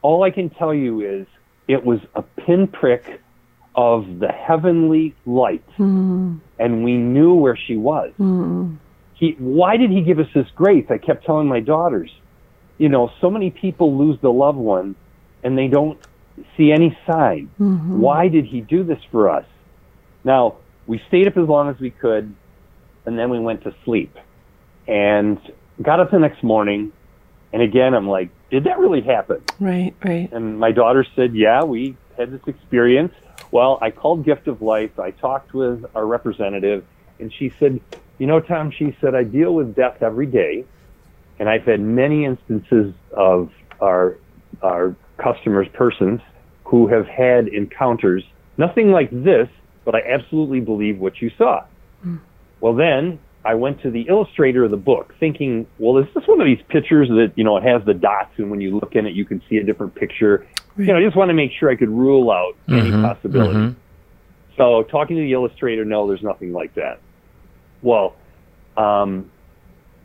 [0.00, 1.26] all I can tell you is
[1.66, 3.20] it was a pinprick
[3.74, 6.40] of the heavenly light, mm.
[6.58, 8.12] and we knew where she was.
[8.18, 8.78] Mm.
[9.14, 10.86] He, why did he give us this grace?
[10.88, 12.10] I kept telling my daughters,
[12.78, 14.94] you know, so many people lose the loved one
[15.42, 15.98] and they don't
[16.56, 17.50] see any sign.
[17.60, 18.00] Mm-hmm.
[18.00, 19.44] Why did he do this for us?
[20.24, 22.34] Now, we stayed up as long as we could
[23.04, 24.16] and then we went to sleep
[24.86, 25.38] and
[25.82, 26.92] got up the next morning.
[27.52, 29.42] And again, I'm like, did that really happen?
[29.60, 30.32] Right, right.
[30.32, 33.12] And my daughter said, yeah, we had this experience.
[33.50, 34.98] Well, I called Gift of Life.
[34.98, 36.84] I talked with our representative
[37.18, 37.80] and she said,
[38.18, 40.64] You know, Tom, she said, I deal with death every day,
[41.38, 44.16] and I've had many instances of our
[44.62, 46.20] our customers, persons
[46.64, 48.24] who have had encounters,
[48.56, 49.48] nothing like this,
[49.84, 51.64] but I absolutely believe what you saw.
[52.04, 52.20] Mm.
[52.60, 56.40] Well, then I went to the illustrator of the book thinking, well, is this one
[56.40, 59.06] of these pictures that, you know, it has the dots and when you look in
[59.06, 60.46] it, you can see a different picture?
[60.76, 60.86] Right.
[60.86, 63.58] You know, I just want to make sure I could rule out mm-hmm, any possibility.
[63.58, 63.80] Mm-hmm.
[64.56, 67.00] So talking to the illustrator, no, there's nothing like that.
[67.80, 68.16] Well,
[68.76, 69.30] um,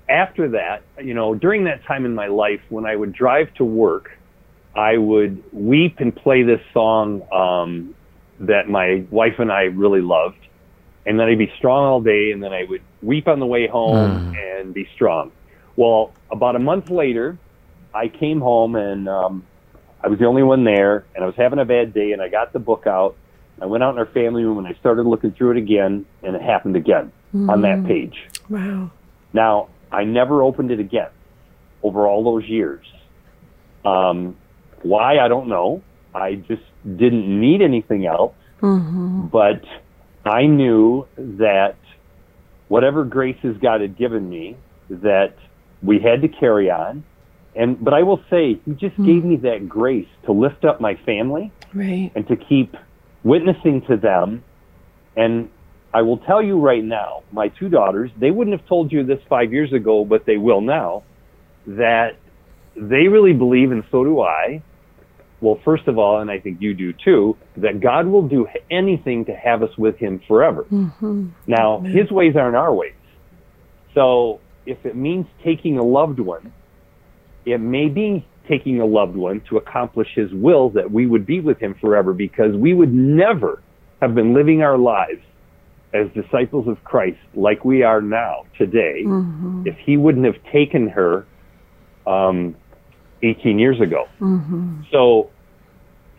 [0.09, 3.65] after that, you know, during that time in my life, when I would drive to
[3.65, 4.11] work,
[4.75, 7.95] I would weep and play this song um,
[8.39, 10.37] that my wife and I really loved
[11.05, 13.67] and then I'd be strong all day, and then I would weep on the way
[13.67, 14.59] home mm.
[14.61, 15.31] and be strong.
[15.75, 17.37] Well, about a month later,
[17.93, 19.45] I came home and um,
[20.01, 22.29] I was the only one there, and I was having a bad day, and I
[22.29, 23.15] got the book out.
[23.61, 26.35] I went out in our family room and I started looking through it again, and
[26.35, 27.49] it happened again mm.
[27.49, 27.87] on that hmm.
[27.87, 28.27] page.
[28.49, 28.91] Wow.
[29.31, 31.09] Now, I never opened it again
[31.83, 32.85] over all those years.
[33.85, 34.37] Um,
[34.81, 35.81] why, I don't know.
[36.13, 38.35] I just didn't need anything else.
[38.61, 39.27] Mm-hmm.
[39.27, 39.63] But
[40.25, 41.75] I knew that
[42.67, 44.57] whatever graces God had given me,
[44.89, 45.35] that
[45.81, 47.03] we had to carry on.
[47.55, 49.05] And but I will say, He just mm.
[49.05, 52.11] gave me that grace to lift up my family, right.
[52.15, 52.75] and to keep
[53.23, 54.43] witnessing to them.
[55.15, 55.49] And
[55.93, 59.19] I will tell you right now, my two daughters, they wouldn't have told you this
[59.29, 61.03] five years ago, but they will now,
[61.67, 62.17] that
[62.75, 64.63] they really believe, and so do I,
[65.43, 69.25] well, first of all, and I think you do too, that God will do anything
[69.25, 70.63] to have us with Him forever.
[70.71, 71.29] Mm-hmm.
[71.47, 71.91] Now, Amen.
[71.91, 72.93] His ways aren't our ways.
[73.93, 76.53] So if it means taking a loved one,
[77.45, 81.41] it may be taking a loved one to accomplish His will that we would be
[81.41, 83.61] with Him forever because we would never
[84.01, 85.21] have been living our lives
[85.93, 89.63] as disciples of Christ like we are now today mm-hmm.
[89.65, 91.25] if He wouldn't have taken her
[92.07, 92.55] um,
[93.21, 94.07] 18 years ago.
[94.19, 94.81] Mm-hmm.
[94.91, 95.29] So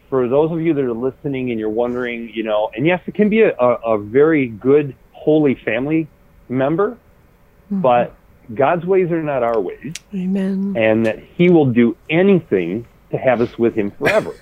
[0.09, 3.15] for those of you that are listening and you're wondering, you know, and yes, it
[3.15, 6.09] can be a, a, a very good, holy family
[6.49, 7.81] member, mm-hmm.
[7.81, 8.15] but
[8.55, 9.95] God's ways are not our ways.
[10.15, 10.75] Amen.
[10.77, 14.35] And that He will do anything to have us with Him forever.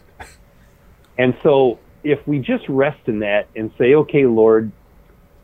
[1.19, 4.73] and so if we just rest in that and say, okay, Lord,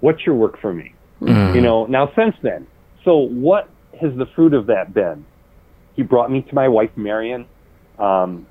[0.00, 0.94] what's your work for me?
[1.20, 1.54] Mm.
[1.54, 2.66] You know, now since then,
[3.04, 3.68] so what
[4.00, 5.24] has the fruit of that been?
[5.96, 7.46] He brought me to my wife, Marion.
[7.98, 8.46] Um,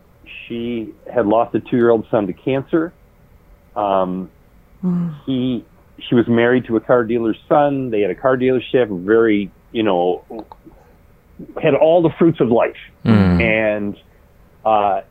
[0.48, 2.94] she had lost a two-year-old son to cancer.
[3.76, 4.30] Um,
[4.84, 5.16] mm.
[5.26, 5.64] He,
[6.10, 7.90] she was married to a car dealer's son.
[7.90, 10.46] They had a car dealership, very, you know,
[11.62, 12.76] had all the fruits of life.
[13.06, 13.42] Mm.
[13.42, 13.98] And
[14.66, 15.02] uh,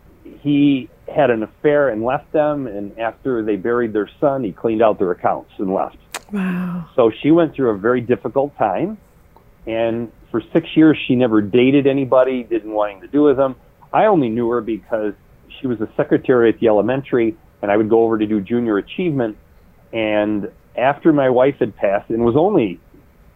[0.43, 2.67] he had an affair and left them.
[2.67, 5.97] And after they buried their son, he cleaned out their accounts and left.
[6.33, 6.89] Wow.
[6.97, 8.99] So she went through a very difficult time.
[9.67, 13.57] And for six years, she never dated anybody, didn't want anything to do with them.
[13.93, 15.15] I only knew her because
[15.61, 18.79] she was a secretary at the elementary, and I would go over to do junior
[18.79, 19.37] achievement.
[19.93, 22.81] And after my wife had passed, and was only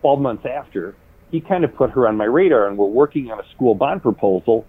[0.01, 0.95] 12 months after,
[1.31, 4.03] he kind of put her on my radar, and we're working on a school bond
[4.03, 4.67] proposal.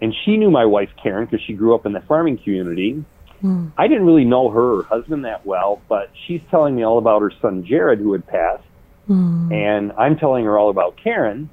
[0.00, 3.04] And she knew my wife, Karen, because she grew up in the farming community.
[3.46, 3.72] Mm.
[3.78, 7.22] I didn't really know her or husband that well, but she's telling me all about
[7.22, 8.64] her son, Jared, who had passed.
[9.08, 9.52] Mm.
[9.52, 11.48] And I'm telling her all about Karen.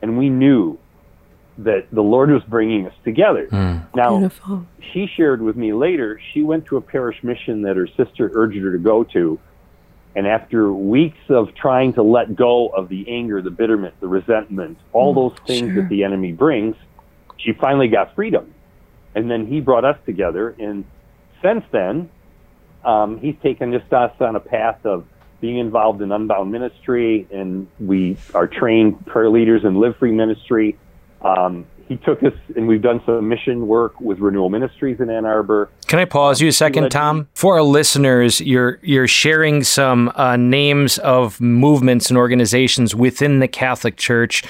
[0.00, 0.78] And we knew
[1.58, 3.48] that the Lord was bringing us together.
[3.50, 3.94] Mm.
[3.94, 4.66] Now, Beautiful.
[4.92, 8.58] she shared with me later, she went to a parish mission that her sister urged
[8.58, 9.38] her to go to.
[10.14, 14.78] And after weeks of trying to let go of the anger, the bitterment, the resentment,
[14.92, 15.82] all mm, those things sure.
[15.82, 16.76] that the enemy brings,
[17.36, 18.54] she finally got freedom.
[19.14, 20.54] And then he brought us together.
[20.58, 20.84] And
[21.42, 22.10] since then,
[22.84, 25.06] um, he's taken us on a path of
[25.40, 27.26] being involved in unbound ministry.
[27.30, 30.78] And we are trained prayer leaders in live free ministry
[31.20, 35.24] um, he took us, and we've done some mission work with Renewal Ministries in Ann
[35.24, 35.70] Arbor.
[35.86, 37.28] Can I pause you a second, Tom?
[37.32, 43.48] For our listeners, you're you're sharing some uh, names of movements and organizations within the
[43.48, 44.44] Catholic Church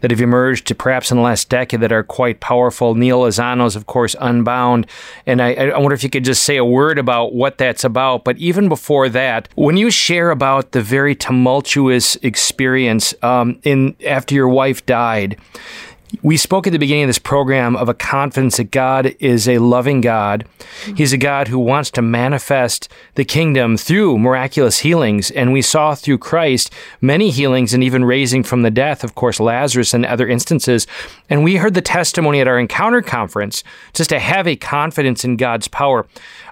[0.00, 2.94] that have emerged, to perhaps in the last decade, that are quite powerful.
[2.94, 4.86] Neal Lozano's, of course, Unbound,
[5.26, 8.24] and I, I wonder if you could just say a word about what that's about.
[8.24, 14.34] But even before that, when you share about the very tumultuous experience um, in after
[14.34, 15.38] your wife died
[16.22, 19.58] we spoke at the beginning of this program of a confidence that God is a
[19.58, 20.46] loving God.
[20.96, 25.30] He's a God who wants to manifest the kingdom through miraculous healings.
[25.30, 29.40] And we saw through Christ many healings and even raising from the death, of course,
[29.40, 30.86] Lazarus and other instances.
[31.28, 35.36] And we heard the testimony at our encounter conference just to have a confidence in
[35.36, 36.06] God's power.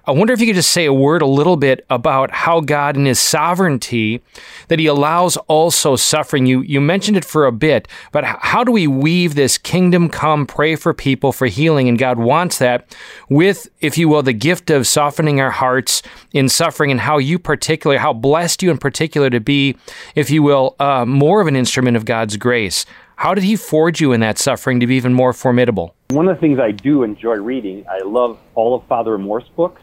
[0.05, 2.97] I wonder if you could just say a word a little bit about how God
[2.97, 4.21] in his sovereignty
[4.67, 6.45] that he allows also suffering.
[6.45, 10.45] You you mentioned it for a bit, but how do we weave this kingdom come
[10.45, 12.97] pray for people for healing and God wants that
[13.29, 17.39] with if you will the gift of softening our hearts in suffering and how you
[17.39, 19.77] particularly how blessed you in particular to be
[20.17, 22.87] if you will uh, more of an instrument of God's grace.
[23.17, 25.95] How did he forge you in that suffering to be even more formidable?
[26.11, 29.82] One of the things I do enjoy reading, I love all of Father Amorth's books.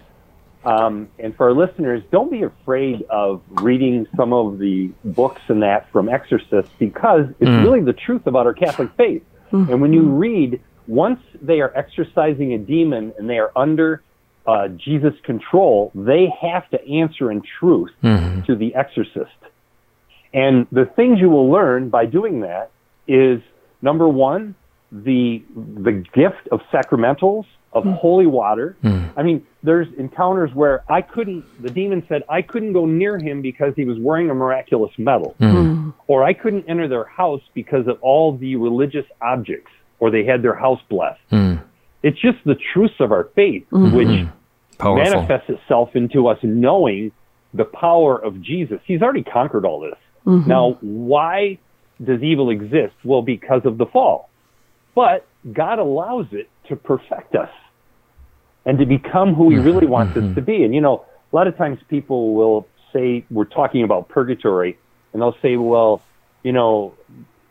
[0.65, 5.63] Um, and for our listeners, don't be afraid of reading some of the books and
[5.63, 7.63] that from exorcists because it's mm.
[7.63, 9.23] really the truth about our Catholic faith.
[9.51, 9.71] Mm-hmm.
[9.71, 14.03] And when you read, once they are exorcising a demon and they are under
[14.45, 18.41] uh, Jesus' control, they have to answer in truth mm-hmm.
[18.41, 19.29] to the exorcist.
[20.33, 22.71] And the things you will learn by doing that
[23.07, 23.41] is
[23.81, 24.55] number one,
[24.91, 27.97] the the gift of sacramentals of mm.
[27.97, 28.75] holy water.
[28.83, 29.11] Mm.
[29.15, 31.43] I mean, there's encounters where I couldn't.
[31.61, 35.35] The demon said I couldn't go near him because he was wearing a miraculous medal,
[35.39, 35.93] mm.
[36.07, 40.41] or I couldn't enter their house because of all the religious objects, or they had
[40.41, 41.19] their house blessed.
[41.29, 41.55] Hmm.
[42.01, 43.95] It's just the truths of our faith, mm-hmm.
[43.95, 44.27] which
[44.77, 45.03] Powerful.
[45.03, 47.11] manifests itself into us knowing
[47.53, 48.79] the power of Jesus.
[48.85, 49.97] He's already conquered all this.
[50.25, 50.49] Mm-hmm.
[50.49, 51.59] Now, why
[52.03, 52.93] does evil exist?
[53.03, 54.29] Well, because of the fall.
[54.95, 57.49] But God allows it to perfect us
[58.65, 59.65] and to become who He mm-hmm.
[59.65, 60.29] really wants mm-hmm.
[60.29, 60.63] us to be.
[60.63, 64.77] And, you know, a lot of times people will say, we're talking about purgatory,
[65.13, 66.01] and they'll say, well,
[66.43, 66.93] you know,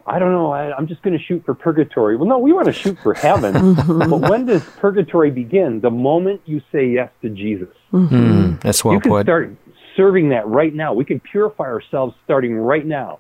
[0.07, 2.17] I don't know, I, am just going to shoot for purgatory.
[2.17, 3.55] Well, no, we want to shoot for heaven.
[3.79, 4.11] Mm-hmm.
[4.11, 5.81] but when does purgatory begin?
[5.81, 7.69] The moment you say yes to Jesus.
[7.93, 9.27] Mm, that's well you can put.
[9.27, 9.57] start
[9.97, 10.95] serving that right now.
[10.95, 13.19] We can purify ourselves starting right now.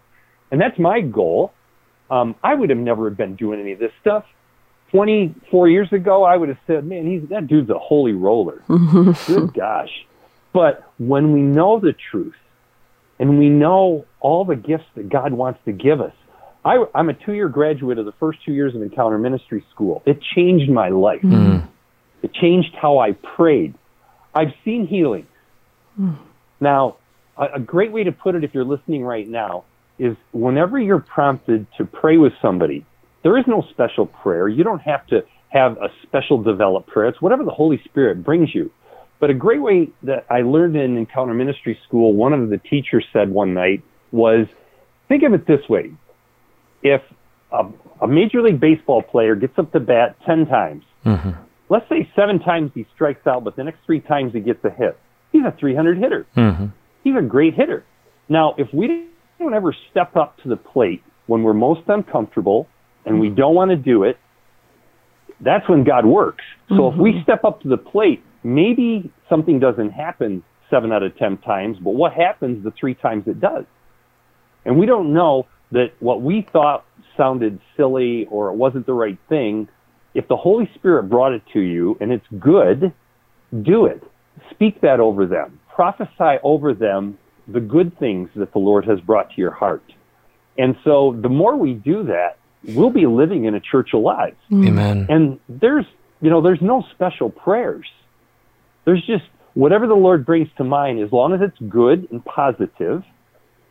[0.50, 1.52] And that's my goal.
[2.10, 4.24] Um, I would have never been doing any of this stuff.
[4.90, 8.62] 24 years ago, I would have said, man, he's, that dude's a holy roller.
[9.26, 9.90] Good gosh.
[10.52, 12.34] But when we know the truth
[13.18, 16.14] and we know all the gifts that God wants to give us,
[16.64, 20.02] I, am a two year graduate of the first two years of Encounter Ministry School.
[20.06, 21.22] It changed my life.
[21.22, 21.68] Mm.
[22.22, 23.74] It changed how I prayed.
[24.34, 25.26] I've seen healing.
[25.98, 26.18] Mm.
[26.60, 26.96] Now,
[27.36, 29.64] a, a great way to put it if you're listening right now
[29.98, 32.84] is whenever you're prompted to pray with somebody,
[33.22, 34.48] there is no special prayer.
[34.48, 37.08] You don't have to have a special developed prayer.
[37.08, 38.70] It's whatever the Holy Spirit brings you.
[39.20, 43.04] But a great way that I learned in Encounter Ministry School, one of the teachers
[43.12, 44.46] said one night was,
[45.08, 45.92] think of it this way.
[46.82, 47.02] If
[47.50, 47.64] a,
[48.00, 51.30] a Major League Baseball player gets up to bat 10 times, mm-hmm.
[51.68, 54.70] let's say seven times he strikes out, but the next three times he gets a
[54.70, 54.96] hit.
[55.32, 56.26] He's a 300 hitter.
[56.36, 56.66] Mm-hmm.
[57.02, 57.84] He's a great hitter.
[58.28, 62.68] Now, if we don't ever step up to the plate when we're most uncomfortable
[63.08, 64.18] and we don't want to do it,
[65.40, 66.44] that's when God works.
[66.68, 66.94] So mm-hmm.
[66.94, 67.22] if we mm-hmm.
[67.22, 71.90] step up to the plate, maybe something doesn't happen seven out of ten times, but
[71.90, 73.64] what happens the three times it does?
[74.64, 76.84] And we don't know that what we thought
[77.16, 79.68] sounded silly or it wasn't the right thing.
[80.14, 82.92] If the Holy Spirit brought it to you and it's good,
[83.62, 84.02] do it.
[84.50, 85.60] Speak that over them.
[85.74, 89.82] Prophesy over them the good things that the Lord has brought to your heart.
[90.58, 94.36] And so the more we do that, we'll be living in a church alive.
[94.50, 94.68] Mm.
[94.68, 95.06] Amen.
[95.08, 95.86] And there's,
[96.20, 97.86] you know, there's no special prayers.
[98.84, 103.02] There's just whatever the Lord brings to mind, as long as it's good and positive,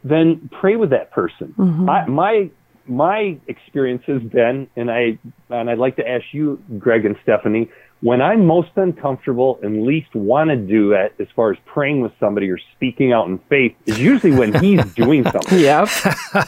[0.04, 1.54] then pray with that person.
[1.58, 1.90] Mm-hmm.
[1.90, 2.50] I, my
[2.86, 5.18] my experience has been, and I
[5.50, 7.70] and I'd like to ask you, Greg and Stephanie,
[8.02, 12.12] when I'm most uncomfortable and least want to do it as far as praying with
[12.20, 15.60] somebody or speaking out in faith is usually when he's doing something.
[15.60, 15.90] Yep.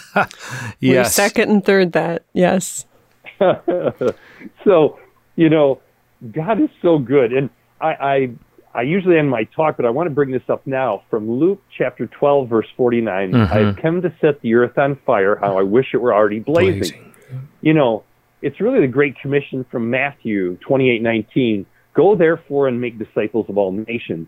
[0.79, 1.15] yes.
[1.15, 2.23] second and third that.
[2.33, 2.85] Yes.
[3.39, 4.99] so,
[5.35, 5.81] you know,
[6.31, 7.33] God is so good.
[7.33, 7.49] And
[7.81, 8.29] I, I,
[8.75, 11.63] I usually end my talk, but I want to bring this up now from Luke
[11.75, 13.31] chapter 12, verse 49.
[13.31, 13.53] Mm-hmm.
[13.53, 15.35] I've come to set the earth on fire.
[15.35, 16.79] How I wish it were already blazing.
[16.79, 17.13] blazing.
[17.61, 18.03] You know,
[18.41, 21.65] it's really the Great Commission from Matthew 28:19.
[21.93, 24.27] Go therefore and make disciples of all nations.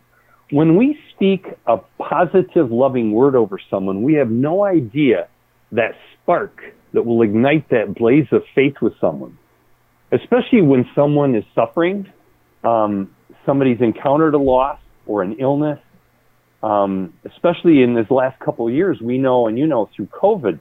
[0.49, 5.27] When we speak a positive, loving word over someone, we have no idea
[5.71, 6.61] that spark
[6.93, 9.37] that will ignite that blaze of faith with someone.
[10.11, 12.11] Especially when someone is suffering,
[12.65, 15.79] um, somebody's encountered a loss or an illness.
[16.61, 20.59] Um, especially in this last couple of years, we know, and you know, through COVID,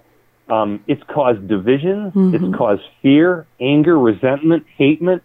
[0.51, 2.11] um, it's caused division.
[2.11, 2.35] Mm-hmm.
[2.35, 5.23] It's caused fear, anger, resentment, hatement,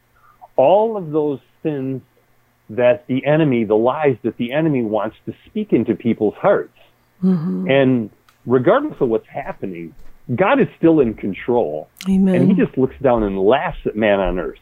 [0.55, 2.01] all of those sins
[2.69, 6.77] that the enemy, the lies that the enemy wants to speak into people's hearts.
[7.23, 7.69] Mm-hmm.
[7.69, 8.09] And
[8.45, 9.93] regardless of what's happening,
[10.33, 11.87] God is still in control.
[12.09, 12.35] Amen.
[12.35, 14.59] And he just looks down and laughs at man on earth.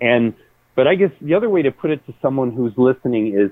[0.00, 0.34] And,
[0.74, 3.50] but I guess the other way to put it to someone who's listening is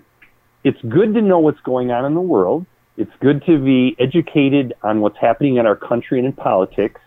[0.64, 2.66] it's good to know what's going on in the world.
[3.00, 7.00] It's good to be educated on what's happening in our country and in politics,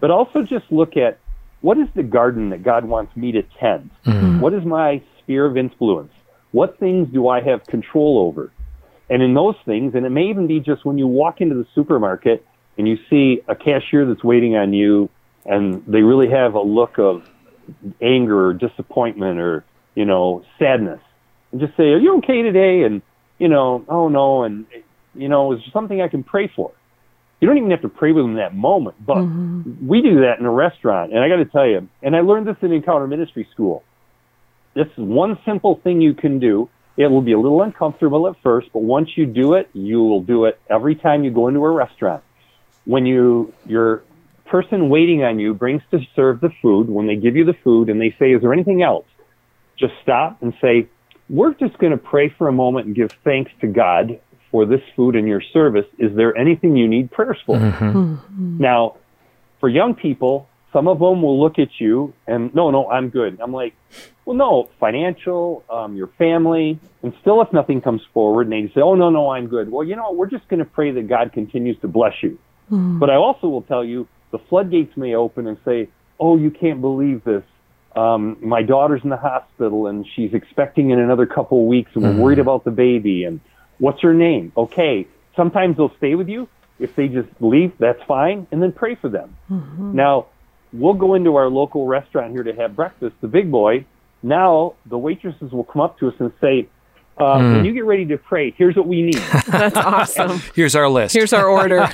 [0.00, 1.20] but also just look at
[1.60, 3.90] what is the garden that God wants me to tend?
[4.04, 4.40] Mm-hmm.
[4.40, 6.10] What is my sphere of influence?
[6.50, 8.50] What things do I have control over?
[9.08, 11.66] And in those things, and it may even be just when you walk into the
[11.72, 12.44] supermarket
[12.76, 15.08] and you see a cashier that's waiting on you
[15.46, 17.22] and they really have a look of
[18.02, 19.64] anger or disappointment or,
[19.94, 21.00] you know, sadness.
[21.52, 22.82] And just say, Are you okay today?
[22.82, 23.02] And,
[23.38, 24.66] you know, oh no, and,
[25.14, 26.72] you know, is there something I can pray for?
[27.40, 29.86] You don't even have to pray with them in that moment, but mm-hmm.
[29.86, 31.12] we do that in a restaurant.
[31.12, 33.84] And I got to tell you, and I learned this in Encounter Ministry School.
[34.74, 36.68] This is one simple thing you can do.
[36.96, 40.20] It will be a little uncomfortable at first, but once you do it, you will
[40.20, 42.24] do it every time you go into a restaurant.
[42.84, 44.02] When you your
[44.46, 47.88] person waiting on you brings to serve the food, when they give you the food
[47.88, 49.06] and they say, "Is there anything else?"
[49.76, 50.88] Just stop and say,
[51.28, 54.18] "We're just going to pray for a moment and give thanks to God
[54.50, 55.86] for this food and your service.
[55.98, 57.84] Is there anything you need prayers for?" Mm-hmm.
[57.84, 58.58] Mm-hmm.
[58.58, 58.96] Now,
[59.60, 63.40] for young people, some of them will look at you and no, no, I'm good.
[63.40, 63.74] I'm like,
[64.24, 68.80] well, no, financial, um, your family, and still if nothing comes forward and they say,
[68.82, 69.72] oh, no, no, I'm good.
[69.72, 72.38] Well, you know, we're just going to pray that God continues to bless you.
[72.70, 72.98] Mm.
[72.98, 75.88] But I also will tell you the floodgates may open and say,
[76.20, 77.44] oh, you can't believe this.
[77.96, 82.04] Um, my daughter's in the hospital and she's expecting in another couple of weeks and
[82.04, 82.18] we're mm.
[82.18, 83.40] worried about the baby and
[83.78, 84.52] what's her name?
[84.56, 85.06] Okay.
[85.36, 86.48] Sometimes they'll stay with you.
[86.78, 88.46] If they just leave, that's fine.
[88.52, 89.36] And then pray for them.
[89.50, 89.96] Mm-hmm.
[89.96, 90.26] Now,
[90.72, 93.84] we'll go into our local restaurant here to have breakfast, the big boy.
[94.22, 96.68] Now the waitresses will come up to us and say,
[97.18, 97.56] uh, mm.
[97.56, 99.14] when you get ready to pray, here's what we need.
[99.48, 100.40] That's awesome.
[100.54, 101.14] here's our list.
[101.14, 101.88] Here's our order.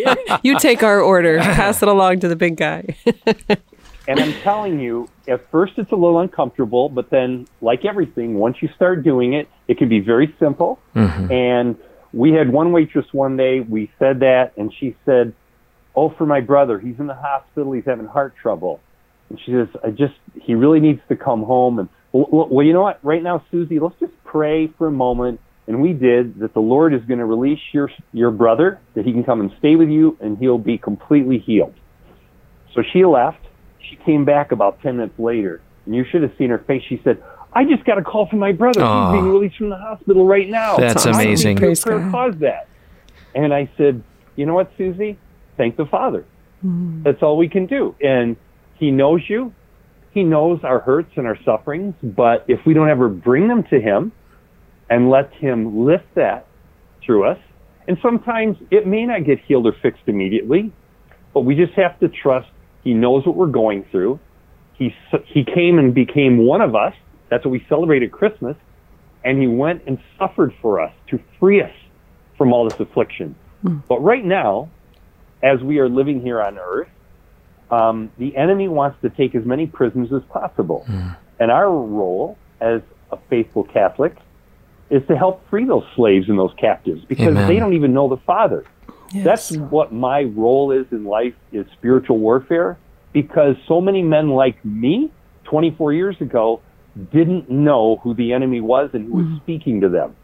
[0.42, 2.96] you take our order, pass it along to the big guy.
[4.08, 8.56] And I'm telling you, at first it's a little uncomfortable, but then, like everything, once
[8.62, 10.80] you start doing it, it can be very simple.
[10.96, 11.30] Mm-hmm.
[11.30, 11.76] And
[12.12, 15.34] we had one waitress one day, we said that, and she said,
[15.94, 18.80] oh, for my brother, he's in the hospital, he's having heart trouble.
[19.28, 21.78] And she says, I just, he really needs to come home.
[21.78, 22.98] And well, well, you know what?
[23.04, 25.40] Right now, Susie, let's just pray for a moment.
[25.66, 29.12] And we did that the Lord is going to release your, your brother, that he
[29.12, 31.74] can come and stay with you and he'll be completely healed.
[32.74, 33.44] So she left.
[33.88, 36.82] She came back about 10 minutes later and you should have seen her face.
[36.88, 37.22] She said,
[37.52, 38.80] I just got a call from my brother.
[38.80, 40.76] He's being released from the hospital right now.
[40.76, 41.56] That's amazing.
[41.56, 42.68] Prayer caused that.
[43.34, 44.02] And I said,
[44.36, 45.18] you know what, Susie?
[45.58, 46.24] thank the Father.
[46.64, 47.02] Mm-hmm.
[47.02, 47.94] That's all we can do.
[48.00, 48.36] And
[48.78, 49.52] He knows you.
[50.12, 51.94] He knows our hurts and our sufferings.
[52.02, 54.12] But if we don't ever bring them to Him
[54.88, 56.46] and let Him lift that
[57.04, 57.38] through us,
[57.86, 60.72] and sometimes it may not get healed or fixed immediately,
[61.34, 62.48] but we just have to trust
[62.84, 64.20] He knows what we're going through.
[64.74, 64.94] He,
[65.26, 66.94] he came and became one of us.
[67.30, 68.56] That's what we celebrated Christmas.
[69.24, 71.74] And He went and suffered for us to free us
[72.36, 73.34] from all this affliction.
[73.64, 73.82] Mm.
[73.88, 74.70] But right now,
[75.42, 76.88] as we are living here on earth,
[77.70, 80.84] um, the enemy wants to take as many prisoners as possible.
[80.88, 81.16] Mm.
[81.40, 82.80] And our role as
[83.12, 84.16] a faithful Catholic
[84.90, 87.48] is to help free those slaves and those captives because Amen.
[87.48, 88.64] they don't even know the Father.
[89.12, 89.24] Yes.
[89.24, 92.78] That's what my role is in life is spiritual warfare
[93.12, 95.10] because so many men like me
[95.44, 96.60] 24 years ago
[97.12, 99.40] didn't know who the enemy was and who was mm.
[99.42, 100.14] speaking to them.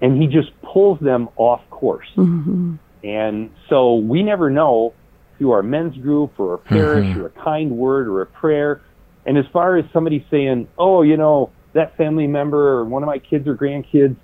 [0.00, 2.06] And he just pulls them off course.
[2.16, 2.74] Mm-hmm.
[3.02, 4.94] And so we never know
[5.38, 7.20] through our men's group or a parish mm-hmm.
[7.20, 8.82] or a kind word or a prayer.
[9.26, 13.06] And as far as somebody saying, oh, you know, that family member or one of
[13.06, 14.16] my kids or grandkids,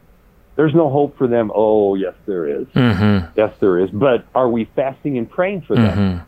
[0.60, 1.50] there's no hope for them.
[1.54, 2.66] Oh, yes, there is.
[2.66, 3.32] Mm-hmm.
[3.34, 3.88] Yes, there is.
[3.88, 6.26] But are we fasting and praying for them?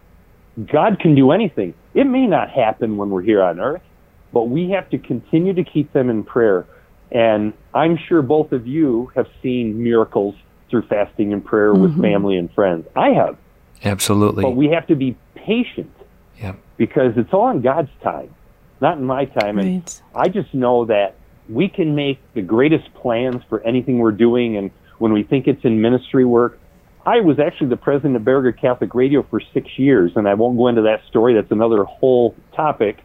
[0.57, 0.64] Mm-hmm.
[0.72, 1.74] God can do anything.
[1.93, 3.83] It may not happen when we're here on earth,
[4.33, 6.64] but we have to continue to keep them in prayer.
[7.11, 10.35] And I'm sure both of you have seen miracles
[10.70, 11.83] through fasting and prayer mm-hmm.
[11.83, 12.87] with family and friends.
[12.97, 13.37] I have.
[13.85, 14.45] Absolutely.
[14.45, 15.95] But we have to be patient.
[16.39, 16.55] Yeah.
[16.78, 18.35] Because it's all in God's time,
[18.80, 19.59] not in my time.
[19.59, 19.66] Right.
[19.66, 21.16] And I just know that
[21.49, 24.57] we can make the greatest plans for anything we're doing.
[24.57, 26.59] And when we think it's in ministry work,
[27.05, 30.57] I was actually the president of Berger Catholic Radio for six years, and I won't
[30.57, 31.34] go into that story.
[31.34, 32.99] That's another whole topic.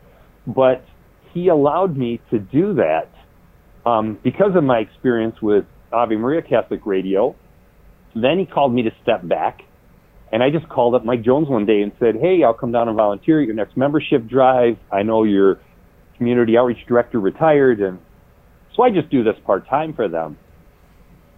[0.45, 0.85] But
[1.33, 3.09] he allowed me to do that
[3.85, 7.35] um, because of my experience with Ave Maria Catholic Radio
[8.21, 9.61] then he called me to step back.
[10.31, 12.88] And I just called up Mike Jones one day and said, Hey, I'll come down
[12.88, 14.77] and volunteer at your next membership drive.
[14.91, 15.59] I know your
[16.17, 17.79] community outreach director retired.
[17.79, 17.99] And
[18.78, 20.38] so I just do this part time for them.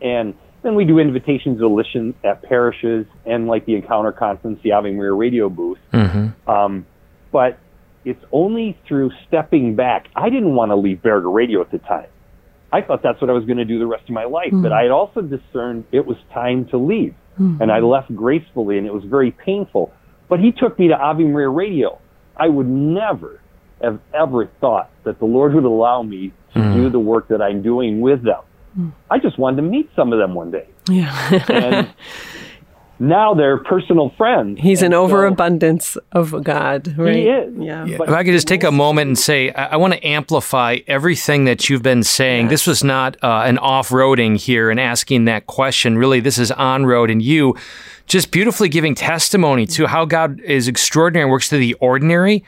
[0.01, 4.73] And then we do invitations to listen at parishes and like the Encounter Conference, the
[4.73, 5.79] Ave Maria radio booth.
[5.93, 6.49] Mm-hmm.
[6.49, 6.85] Um,
[7.31, 7.57] but
[8.05, 10.07] it's only through stepping back.
[10.15, 12.07] I didn't want to leave Berger Radio at the time.
[12.71, 14.51] I thought that's what I was going to do the rest of my life.
[14.61, 17.15] But I had also discerned it was time to leave.
[17.61, 19.93] And I left gracefully, and it was very painful.
[20.27, 21.99] But he took me to Ave Maria Radio.
[22.35, 23.41] I would never
[23.81, 27.61] have ever thought that the Lord would allow me to do the work that I'm
[27.61, 28.93] doing with them.
[29.09, 30.67] I just wanted to meet some of them one day.
[30.89, 31.43] Yeah.
[31.49, 31.93] And
[32.99, 34.59] now they're personal friends.
[34.59, 37.15] He's an so- overabundance of God, right?
[37.15, 37.53] is.
[37.57, 37.85] Yeah.
[37.85, 38.03] Yeah.
[38.03, 41.45] If I could just take a moment and say, I, I want to amplify everything
[41.45, 42.49] that you've been saying.
[42.49, 45.97] This was not uh, an off roading here and asking that question.
[45.97, 47.55] Really, this is on road, and you
[48.05, 52.43] just beautifully giving testimony to how God is extraordinary and works through the ordinary.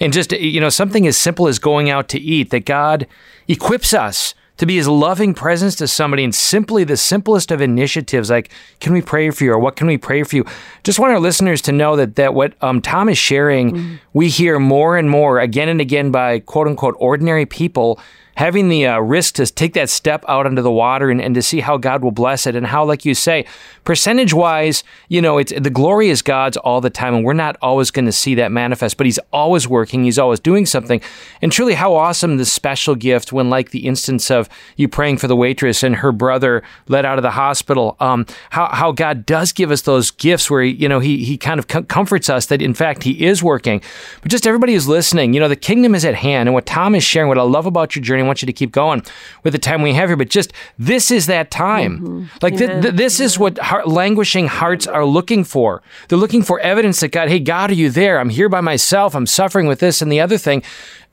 [0.00, 3.06] And just, you know, something as simple as going out to eat, that God
[3.48, 8.28] equips us to be his loving presence to somebody and simply the simplest of initiatives
[8.28, 9.52] like can we pray for you?
[9.52, 10.44] Or what can we pray for you?
[10.84, 14.58] Just want our listeners to know that that what um, tom is sharing we hear
[14.58, 17.98] more and more again and again by quote unquote ordinary people
[18.40, 21.42] having the uh, risk to take that step out into the water and, and to
[21.42, 22.56] see how god will bless it.
[22.56, 23.44] And how like you say
[23.84, 27.56] percentage wise you know it's the glory is god's all the time and we're not
[27.60, 31.02] always going to see that manifest but he's always working he's always doing something.
[31.42, 35.26] And truly how awesome this special gift when like the instance of you praying for
[35.26, 39.52] the waitress and her brother let out of the hospital um, how, how god does
[39.52, 42.46] give us those gifts where he, you know he, he kind of com- comforts us
[42.46, 43.82] that in fact he is working.
[44.22, 46.94] But just everybody who's listening you know the kingdom is at hand and what tom
[46.94, 49.02] is sharing what i love about your journey want you to keep going
[49.42, 51.98] with the time we have here but just this is that time.
[51.98, 52.24] Mm-hmm.
[52.42, 55.82] Like th- th- this is what heart, languishing hearts are looking for.
[56.08, 58.18] They're looking for evidence that god hey god are you there?
[58.20, 59.14] I'm here by myself.
[59.14, 60.62] I'm suffering with this and the other thing.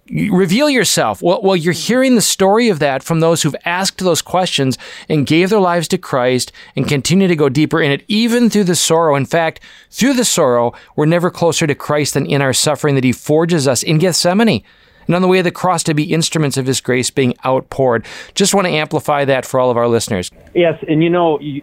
[0.09, 1.21] You reveal yourself.
[1.21, 4.77] Well, well, you're hearing the story of that from those who've asked those questions
[5.09, 8.65] and gave their lives to Christ and continue to go deeper in it, even through
[8.65, 9.15] the sorrow.
[9.15, 9.59] In fact,
[9.91, 13.67] through the sorrow, we're never closer to Christ than in our suffering that He forges
[13.67, 14.63] us in Gethsemane.
[15.07, 18.05] And on the way of the cross to be instruments of His grace being outpoured.
[18.35, 20.31] Just want to amplify that for all of our listeners.
[20.53, 21.61] Yes, and you know, you,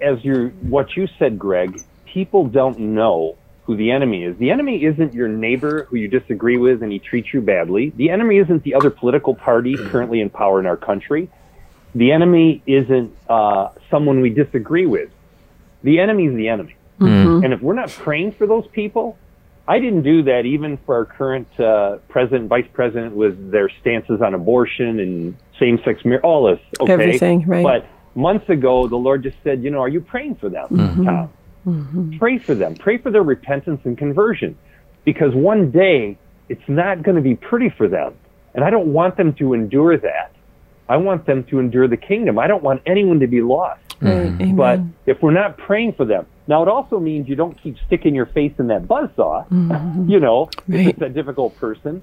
[0.00, 4.36] as you what you said, Greg, people don't know who the enemy is.
[4.38, 7.90] The enemy isn't your neighbor who you disagree with and he treats you badly.
[7.96, 11.30] The enemy isn't the other political party currently in power in our country.
[11.94, 15.10] The enemy isn't uh, someone we disagree with.
[15.82, 16.76] The enemy is the enemy.
[17.44, 19.18] And if we're not praying for those people,
[19.68, 24.22] I didn't do that even for our current uh, president, vice president, with their stances
[24.22, 26.58] on abortion and same-sex marriage, all this.
[26.80, 27.62] Okay, Everything, right.
[27.62, 27.86] But
[28.18, 30.68] months ago, the Lord just said, you know, are you praying for them,
[31.64, 32.18] Tom?
[32.18, 32.76] Pray for them.
[32.76, 34.56] Pray for their repentance and conversion,
[35.04, 36.16] because one day
[36.48, 38.14] it's not going to be pretty for them,
[38.54, 40.32] and I don't want them to endure that.
[40.88, 42.38] I want them to endure the kingdom.
[42.38, 43.80] I don't want anyone to be lost.
[44.00, 44.12] Right.
[44.12, 44.42] Mm-hmm.
[44.42, 44.56] Amen.
[45.04, 48.14] But if we're not praying for them, now it also means you don't keep sticking
[48.14, 50.08] your face in that buzzsaw, mm-hmm.
[50.08, 50.80] you know, Right.
[50.80, 52.02] if it's a difficult person.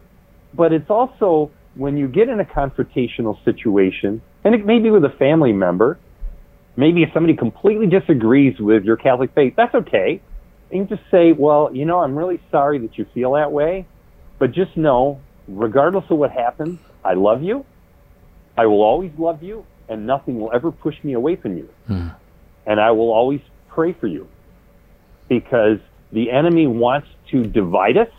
[0.54, 5.04] But it's also when you get in a confrontational situation, and it may be with
[5.04, 5.98] a family member,
[6.76, 10.22] maybe if somebody completely disagrees with your Catholic faith, that's okay.
[10.72, 13.88] And you just say, well, you know, I'm really sorry that you feel that way,
[14.40, 17.66] but just know, regardless of what happens, I love you.
[18.58, 21.70] I will always love you, and nothing will ever push me away from you.
[21.88, 22.08] Hmm.
[22.66, 24.28] And I will always pray for you
[25.28, 25.80] because
[26.12, 28.10] the enemy wants to divide us.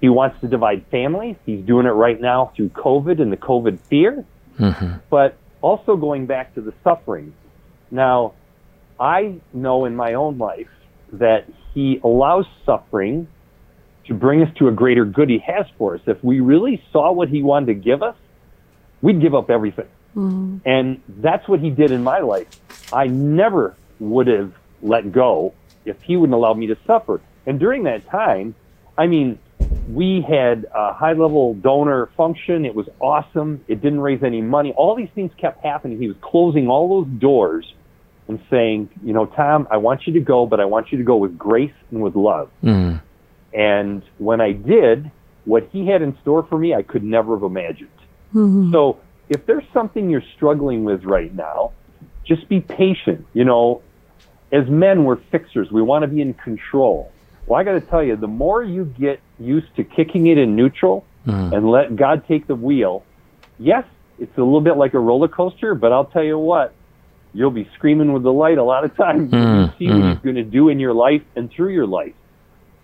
[0.00, 1.36] He wants to divide families.
[1.44, 4.24] He's doing it right now through COVID and the COVID fear,
[4.58, 4.98] mm-hmm.
[5.10, 7.34] but also going back to the suffering.
[7.90, 8.34] Now,
[9.00, 10.68] I know in my own life
[11.12, 13.28] that he allows suffering
[14.06, 16.02] to bring us to a greater good he has for us.
[16.06, 18.16] If we really saw what he wanted to give us,
[19.04, 19.88] we'd give up everything.
[20.16, 20.56] Mm-hmm.
[20.64, 22.48] And that's what he did in my life.
[22.92, 25.52] I never would have let go
[25.84, 27.20] if he wouldn't allow me to suffer.
[27.46, 28.54] And during that time,
[28.96, 29.38] I mean,
[29.92, 32.64] we had a high level donor function.
[32.64, 33.62] It was awesome.
[33.68, 34.72] It didn't raise any money.
[34.72, 35.98] All these things kept happening.
[35.98, 37.70] He was closing all those doors
[38.26, 41.04] and saying, you know, Tom, I want you to go, but I want you to
[41.04, 42.50] go with grace and with love.
[42.62, 43.04] Mm-hmm.
[43.52, 45.10] And when I did,
[45.44, 47.90] what he had in store for me, I could never have imagined.
[48.34, 48.72] Mm-hmm.
[48.72, 51.72] So if there's something you're struggling with right now,
[52.26, 53.26] just be patient.
[53.32, 53.82] You know,
[54.52, 55.70] as men, we're fixers.
[55.70, 57.12] We want to be in control.
[57.46, 60.56] Well, I got to tell you, the more you get used to kicking it in
[60.56, 61.52] neutral mm-hmm.
[61.52, 63.04] and let God take the wheel,
[63.58, 63.84] yes,
[64.18, 66.72] it's a little bit like a roller coaster, but I'll tell you what,
[67.34, 69.36] you'll be screaming with the light a lot of times mm-hmm.
[69.36, 72.14] when you see what He's going to do in your life and through your life.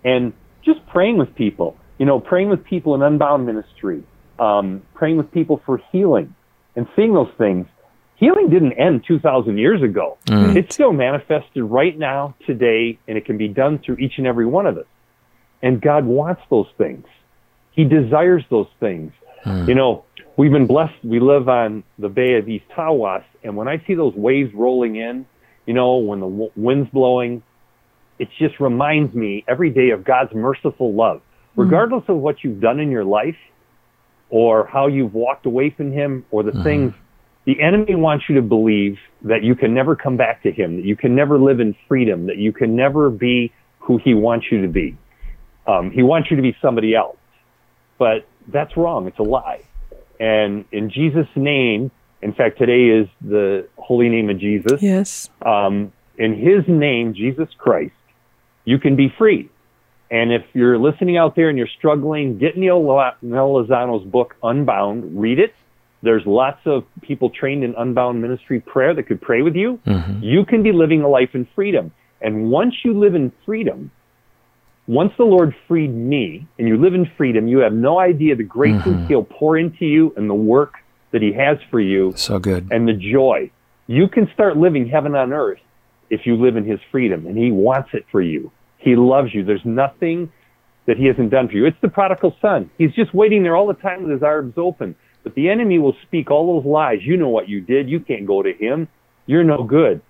[0.05, 0.33] And
[0.63, 4.03] just praying with people, you know, praying with people in Unbound Ministry,
[4.41, 6.35] um, praying with people for healing
[6.75, 7.67] and seeing those things.
[8.17, 10.19] Healing didn't end 2,000 years ago.
[10.27, 10.57] Mm.
[10.57, 14.47] It's still manifested right now, today, and it can be done through each and every
[14.47, 14.87] one of us.
[15.63, 17.07] And God wants those things.
[17.73, 19.13] He desires those things.
[19.45, 19.69] Mm.
[19.69, 20.05] You know,
[20.37, 21.03] we've been blessed.
[21.03, 24.97] We live on the Bay of East Tawas, and when I see those waves rolling
[24.97, 25.27] in,
[25.67, 27.43] you know, when the w- wind's blowing,
[28.19, 31.19] it just reminds me every day of God's merciful love.
[31.19, 31.65] Mm.
[31.65, 33.37] Regardless of what you've done in your life
[34.31, 36.93] or how you've walked away from Him or the things,
[37.45, 40.85] the enemy wants you to believe that you can never come back to Him, that
[40.85, 44.63] you can never live in freedom, that you can never be who He wants you
[44.63, 44.97] to be.
[45.67, 47.17] Um, he wants you to be somebody else.
[47.99, 49.07] But that's wrong.
[49.07, 49.63] It's a lie.
[50.19, 51.91] And in Jesus' name,
[52.23, 54.83] in fact, today is the holy name of Jesus.
[54.83, 55.31] Yes.
[55.45, 57.95] Um, in his name, Jesus Christ,
[58.65, 59.51] you can be free.
[60.11, 65.39] And if you're listening out there and you're struggling, get Neal, Lozano's book, Unbound, read
[65.39, 65.55] it.
[66.03, 69.79] There's lots of people trained in unbound ministry prayer that could pray with you.
[69.87, 70.23] Mm-hmm.
[70.23, 71.93] You can be living a life in freedom.
[72.21, 73.91] And once you live in freedom,
[74.87, 78.43] once the Lord freed me and you live in freedom, you have no idea the
[78.43, 79.07] graces mm-hmm.
[79.07, 80.75] He'll pour into you and the work
[81.13, 82.69] that He has for you So good.
[82.73, 83.51] and the joy.
[83.87, 85.61] You can start living heaven on earth
[86.09, 88.51] if you live in His freedom, and He wants it for you.
[88.81, 89.45] He loves you.
[89.45, 90.33] There's nothing
[90.87, 91.67] that He hasn't done for you.
[91.67, 92.71] It's the prodigal son.
[92.79, 94.97] He's just waiting there all the time with His arms open.
[95.23, 96.99] But the enemy will speak all those lies.
[97.03, 97.89] You know what you did.
[97.89, 98.89] You can't go to Him.
[99.27, 100.01] You're no good.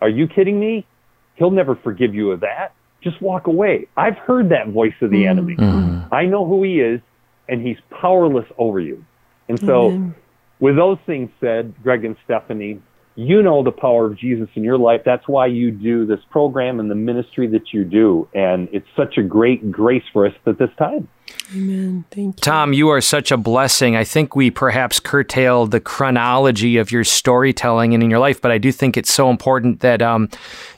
[0.00, 0.86] Are you kidding me?
[1.34, 2.72] He'll never forgive you of that.
[3.02, 3.88] Just walk away.
[3.96, 5.28] I've heard that voice of the mm-hmm.
[5.28, 5.56] enemy.
[5.56, 6.14] Mm-hmm.
[6.14, 7.00] I know who he is,
[7.48, 9.04] and he's powerless over you.
[9.48, 10.14] And so, Amen.
[10.60, 12.80] with those things said, Greg and Stephanie,
[13.16, 15.02] you know the power of Jesus in your life.
[15.04, 18.28] That's why you do this program and the ministry that you do.
[18.34, 21.08] And it's such a great grace for us at this time.
[21.54, 22.04] Amen.
[22.10, 22.40] Thank you.
[22.40, 23.96] Tom, you are such a blessing.
[23.96, 28.50] I think we perhaps curtailed the chronology of your storytelling and in your life, but
[28.50, 30.30] I do think it's so important that um,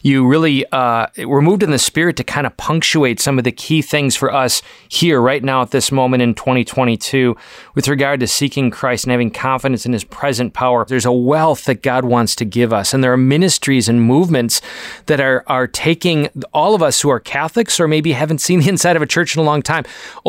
[0.02, 3.52] you really uh, were moved in the spirit to kind of punctuate some of the
[3.52, 7.36] key things for us here right now at this moment in 2022
[7.74, 10.84] with regard to seeking Christ and having confidence in his present power.
[10.84, 14.60] There's a wealth that God wants to give us, and there are ministries and movements
[15.06, 18.68] that are, are taking all of us who are Catholics or maybe haven't seen the
[18.68, 19.84] inside of a church in a long time,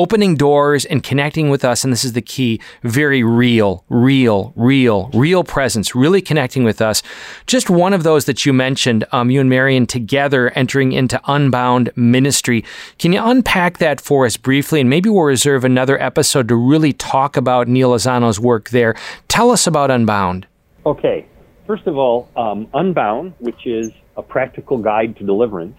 [0.08, 1.84] opening doors and connecting with us.
[1.84, 7.04] And this is the key very real, real, real, real presence, really connecting with us.
[7.46, 11.92] Just one of those that you mentioned, um, you and Marion together entering into Unbound
[11.98, 12.64] ministry.
[13.00, 14.80] Can you unpack that for us briefly?
[14.80, 18.96] And maybe we'll reserve another episode to really talk about Neal Lozano's work there.
[19.28, 20.48] Tell us about Unbound.
[20.86, 21.26] Okay.
[21.66, 25.78] First of all, um, Unbound, which is a practical guide to deliverance.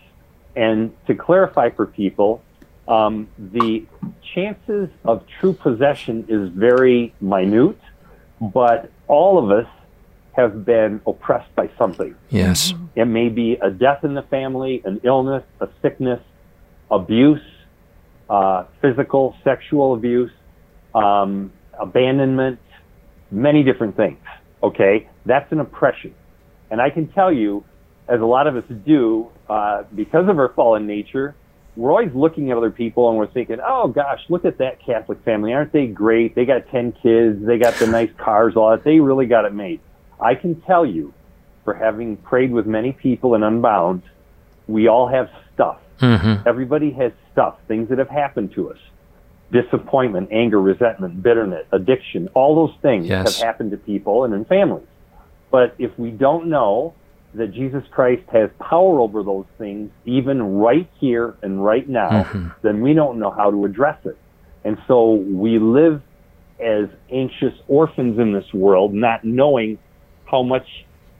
[0.55, 2.43] And to clarify for people,
[2.89, 3.87] um, the
[4.35, 7.79] chances of true possession is very minute,
[8.41, 9.71] but all of us
[10.33, 12.15] have been oppressed by something.
[12.31, 12.73] Yes.
[12.95, 16.21] It may be a death in the family, an illness, a sickness,
[16.91, 17.43] abuse,
[18.31, 20.31] uh, physical, sexual abuse,
[20.95, 22.61] um, abandonment,
[23.31, 24.19] many different things.
[24.63, 26.15] Okay, that's an oppression,
[26.71, 27.65] and I can tell you,
[28.09, 31.37] as a lot of us do, uh, because of our fallen nature,
[31.79, 35.23] we're always looking at other people and we're thinking, "Oh gosh, look at that Catholic
[35.25, 35.55] family!
[35.55, 36.35] Aren't they great?
[36.35, 38.83] They got ten kids, they got the nice cars, all that.
[38.83, 39.79] They really got it made."
[40.21, 41.15] I can tell you,
[41.65, 44.03] for having prayed with many people in Unbound,
[44.67, 45.79] we all have stuff.
[46.01, 46.49] Mm-hmm.
[46.49, 48.79] Everybody has stuff, things that have happened to us
[49.51, 53.39] disappointment, anger, resentment, bitterness, addiction, all those things Yes.
[53.39, 54.87] have happened to people and in families.
[55.51, 56.93] But if we don't know
[57.39, 62.81] that Jesus Christ has power over those things, even right here and right now, then
[62.83, 64.17] we don't know how to address it.
[64.65, 66.03] And so we live
[66.61, 69.79] as anxious orphans in this world, not knowing
[70.27, 70.67] how much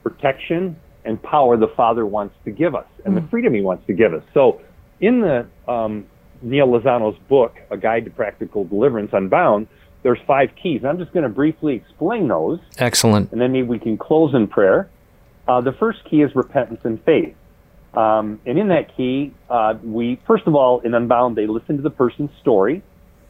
[0.03, 3.93] protection and power the Father wants to give us and the freedom He wants to
[3.93, 4.23] give us.
[4.33, 4.61] So,
[4.99, 6.05] in the um,
[6.41, 9.67] Neal Lozano's book, A Guide to Practical Deliverance Unbound,
[10.03, 10.81] there's five keys.
[10.85, 13.31] I'm just going to briefly explain those, Excellent.
[13.31, 14.89] and then maybe we can close in prayer.
[15.49, 17.35] Uh, the first key is repentance and faith.
[17.95, 21.81] Um, and in that key, uh, we, first of all, in Unbound, they listen to
[21.81, 22.83] the person's story,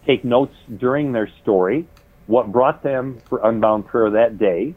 [0.05, 1.87] take notes during their story,
[2.27, 4.75] what brought them for Unbound prayer that day.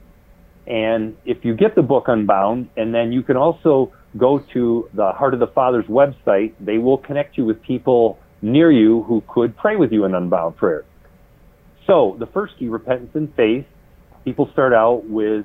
[0.69, 5.11] And if you get the book Unbound, and then you can also go to the
[5.11, 9.57] Heart of the Father's website, they will connect you with people near you who could
[9.57, 10.85] pray with you in Unbound prayer.
[11.89, 13.67] So the first key, repentance and faith,
[14.25, 15.45] people start out with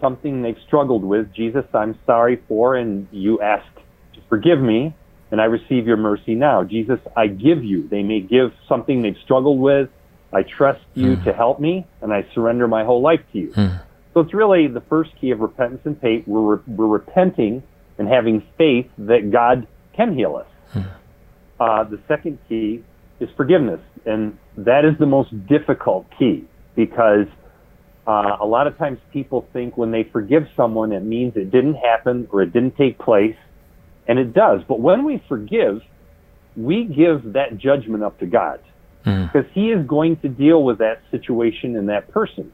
[0.00, 1.32] something they've struggled with.
[1.32, 3.66] Jesus, I'm sorry for, and you ask
[4.14, 4.94] to forgive me,
[5.30, 6.64] and I receive your mercy now.
[6.64, 7.88] Jesus, I give you.
[7.88, 9.88] They may give something they've struggled with.
[10.32, 11.24] I trust you hmm.
[11.24, 13.52] to help me, and I surrender my whole life to you.
[13.52, 13.76] Hmm.
[14.12, 16.26] So it's really the first key of repentance and faith.
[16.26, 17.62] We're, we're repenting
[17.98, 19.66] and having faith that God
[19.96, 20.46] can heal us.
[20.72, 20.80] Hmm.
[21.60, 22.82] Uh, the second key
[23.20, 27.26] is forgiveness, and that is the most difficult key because
[28.06, 31.76] Uh, a lot of times people think when they forgive someone, it means it didn't
[31.76, 33.36] happen or it didn't take place.
[34.06, 34.60] And it does.
[34.68, 35.80] But when we forgive,
[36.56, 38.60] we give that judgment up to God
[39.02, 42.52] because He is going to deal with that situation and that person.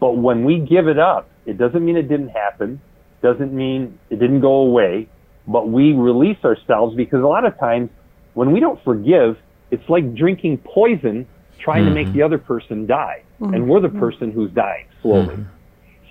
[0.00, 2.80] But when we give it up, it doesn't mean it didn't happen,
[3.22, 5.08] doesn't mean it didn't go away,
[5.46, 7.90] but we release ourselves because a lot of times
[8.34, 9.36] when we don't forgive,
[9.70, 11.26] it's like drinking poison
[11.58, 12.18] trying to make mm-hmm.
[12.18, 13.22] the other person die.
[13.40, 13.66] And mm-hmm.
[13.66, 15.36] we're the person who's dying slowly.
[15.36, 15.42] Mm-hmm.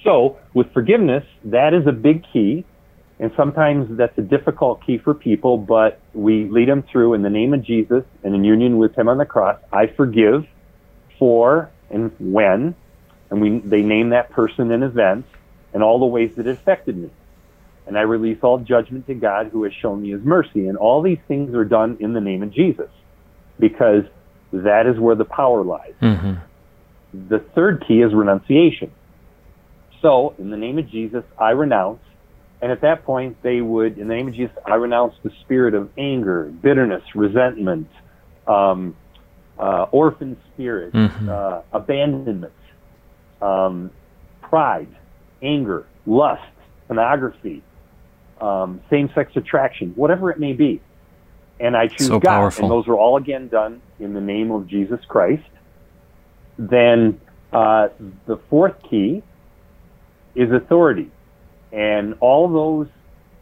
[0.03, 2.65] So with forgiveness, that is a big key.
[3.19, 7.29] And sometimes that's a difficult key for people, but we lead them through in the
[7.29, 9.59] name of Jesus and in union with him on the cross.
[9.73, 10.45] I forgive
[11.17, 12.75] for and when,
[13.31, 15.29] and we, they name that person and events
[15.73, 17.09] and all the ways that it affected me.
[17.87, 20.67] And I release all judgment to God who has shown me his mercy.
[20.67, 22.89] And all these things are done in the name of Jesus
[23.59, 24.03] because
[24.63, 25.93] that is where the power lies.
[27.13, 28.91] The third key is renunciation.
[30.01, 31.99] So, in the name of Jesus, I renounce.
[32.61, 35.73] And at that point, they would, in the name of Jesus, I renounce the spirit
[35.73, 37.87] of anger, bitterness, resentment,
[38.47, 38.95] um,
[39.59, 42.53] uh, orphan spirit, uh, abandonment,
[43.41, 43.91] um,
[44.41, 44.87] pride,
[45.41, 46.41] anger, lust,
[46.87, 47.63] pornography,
[48.41, 50.81] um, same-sex attraction, whatever it may be.
[51.59, 52.65] And I choose So God, powerful.
[52.65, 55.49] and those are all again done in the name of Jesus Christ.
[56.57, 57.19] Then
[57.51, 57.89] uh,
[58.25, 59.23] the fourth key
[60.35, 61.09] is authority,
[61.71, 62.87] and all those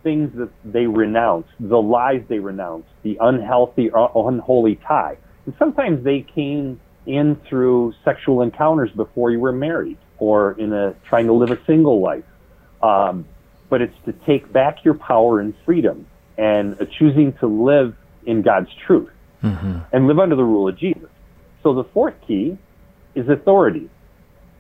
[0.04, 6.04] things that they renounce, the lies they renounce, the unhealthy or unholy tie, and sometimes
[6.04, 11.34] they came in through sexual encounters before you were married or in a trying to
[11.34, 12.24] live a single life.
[12.82, 13.26] Um,
[13.70, 17.96] but it's to take back your power and freedom and uh, choosing to live
[18.26, 19.12] in God's truth
[19.46, 19.80] Mm-hmm.
[19.92, 21.10] and live under the rule of Jesus.
[21.62, 22.58] So the fourth key
[23.14, 23.90] is authority.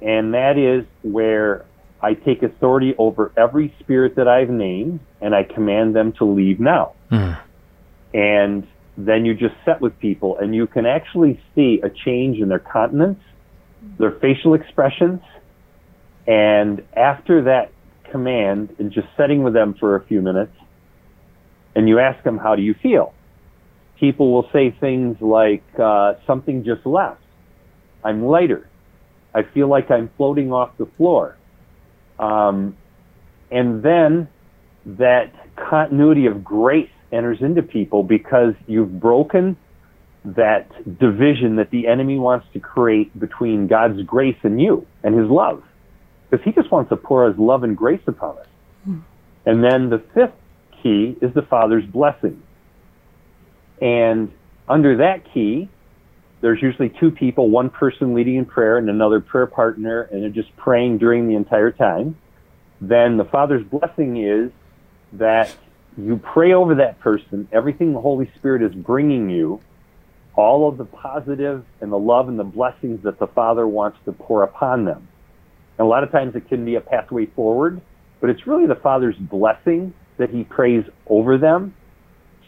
[0.01, 1.65] And that is where
[2.01, 6.59] I take authority over every spirit that I've named and I command them to leave
[6.59, 6.93] now.
[7.11, 7.41] Mm.
[8.13, 12.49] And then you just set with people and you can actually see a change in
[12.49, 13.19] their countenance,
[13.97, 15.21] their facial expressions.
[16.27, 17.71] And after that
[18.11, 20.53] command and just setting with them for a few minutes,
[21.75, 23.14] and you ask them, How do you feel?
[23.99, 27.21] People will say things like, uh, Something just left.
[28.03, 28.69] I'm lighter.
[29.33, 31.37] I feel like I'm floating off the floor.
[32.19, 32.77] Um,
[33.51, 34.29] and then
[34.85, 39.57] that continuity of grace enters into people because you've broken
[40.23, 40.69] that
[40.99, 45.63] division that the enemy wants to create between God's grace and you and his love.
[46.29, 48.47] Because he just wants to pour his love and grace upon us.
[49.45, 50.33] And then the fifth
[50.81, 52.41] key is the Father's blessing.
[53.82, 54.32] And
[54.67, 55.69] under that key,
[56.41, 60.30] there's usually two people, one person leading in prayer and another prayer partner, and they're
[60.30, 62.17] just praying during the entire time.
[62.82, 64.51] Then the Father's blessing is
[65.13, 65.55] that
[65.97, 69.61] you pray over that person, everything the Holy Spirit is bringing you,
[70.36, 74.11] all of the positive and the love and the blessings that the Father wants to
[74.11, 75.07] pour upon them.
[75.78, 77.82] And a lot of times it can be a pathway forward,
[78.19, 81.73] but it's really the Father's blessing that He prays over them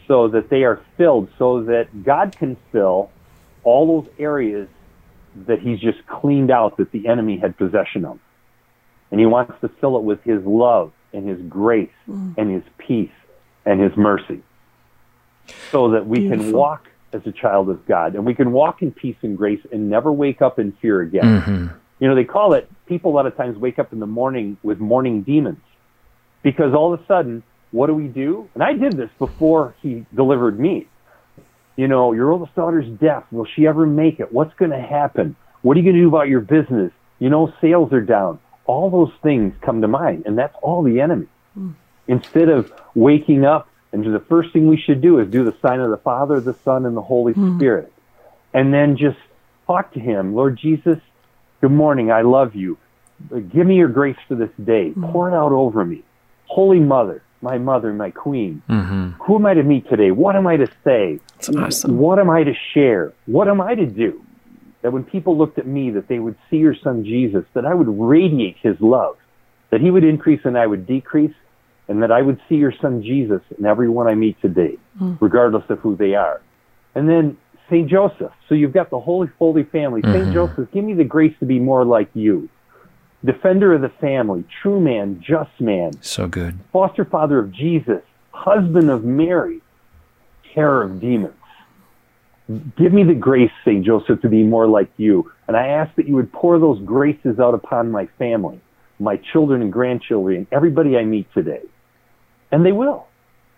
[0.08, 3.10] so that they are filled, so that God can fill
[3.62, 4.68] all those areas
[5.46, 8.18] that He's just cleaned out that the enemy had possession of.
[9.10, 12.34] And He wants to fill it with His love and His grace mm.
[12.36, 13.10] and His peace
[13.64, 14.42] and His mercy.
[15.70, 18.14] So that we can walk as a child of God.
[18.14, 21.24] And we can walk in peace and grace and never wake up in fear again.
[21.24, 21.66] Mm-hmm.
[22.00, 24.56] You know, they call it, people a lot of times wake up in the morning
[24.62, 25.60] with morning demons.
[26.42, 28.48] Because all of a sudden, what do we do?
[28.54, 30.86] And I did this before he delivered me.
[31.76, 33.24] You know, your oldest daughter's deaf.
[33.30, 34.32] Will she ever make it?
[34.32, 35.36] What's going to happen?
[35.62, 36.92] What are you going to do about your business?
[37.18, 38.40] You know, sales are down.
[38.66, 41.26] All those things come to mind, and that's all the enemy.
[41.54, 41.70] Hmm.
[42.06, 45.80] Instead of waking up, and the first thing we should do is do the sign
[45.80, 47.56] of the Father, the Son, and the Holy hmm.
[47.56, 47.92] Spirit.
[48.52, 49.18] And then just
[49.66, 50.34] talk to Him.
[50.34, 50.98] Lord Jesus,
[51.60, 52.10] good morning.
[52.10, 52.78] I love you.
[53.30, 54.90] Give me your grace for this day.
[54.90, 55.10] Hmm.
[55.12, 56.02] Pour it out over me.
[56.46, 58.62] Holy Mother, my mother, my queen.
[58.68, 59.22] Mm-hmm.
[59.22, 60.10] Who am I to meet today?
[60.10, 61.20] What am I to say?
[61.36, 61.98] It's awesome.
[61.98, 63.12] What am I to share?
[63.26, 64.24] What am I to do?
[64.82, 67.74] That when people looked at me, that they would see your son Jesus, that I
[67.74, 69.16] would radiate his love,
[69.70, 71.34] that he would increase and I would decrease,
[71.88, 75.14] and that I would see your son Jesus in everyone I meet today, hmm.
[75.20, 76.40] regardless of who they are.
[76.94, 77.36] And then
[77.68, 77.88] St.
[77.88, 78.32] Joseph.
[78.48, 80.02] So you've got the Holy, Holy Family.
[80.02, 80.22] Mm-hmm.
[80.22, 80.34] St.
[80.34, 82.48] Joseph, give me the grace to be more like you.
[83.24, 86.58] Defender of the family, true man, just man, So good.
[86.72, 89.60] foster father of Jesus, husband of Mary,
[90.54, 91.34] terror of demons.
[92.76, 93.84] Give me the grace, St.
[93.84, 95.30] Joseph, to be more like you.
[95.48, 98.60] And I ask that you would pour those graces out upon my family,
[98.98, 101.62] my children and grandchildren, and everybody I meet today.
[102.50, 103.06] And they will.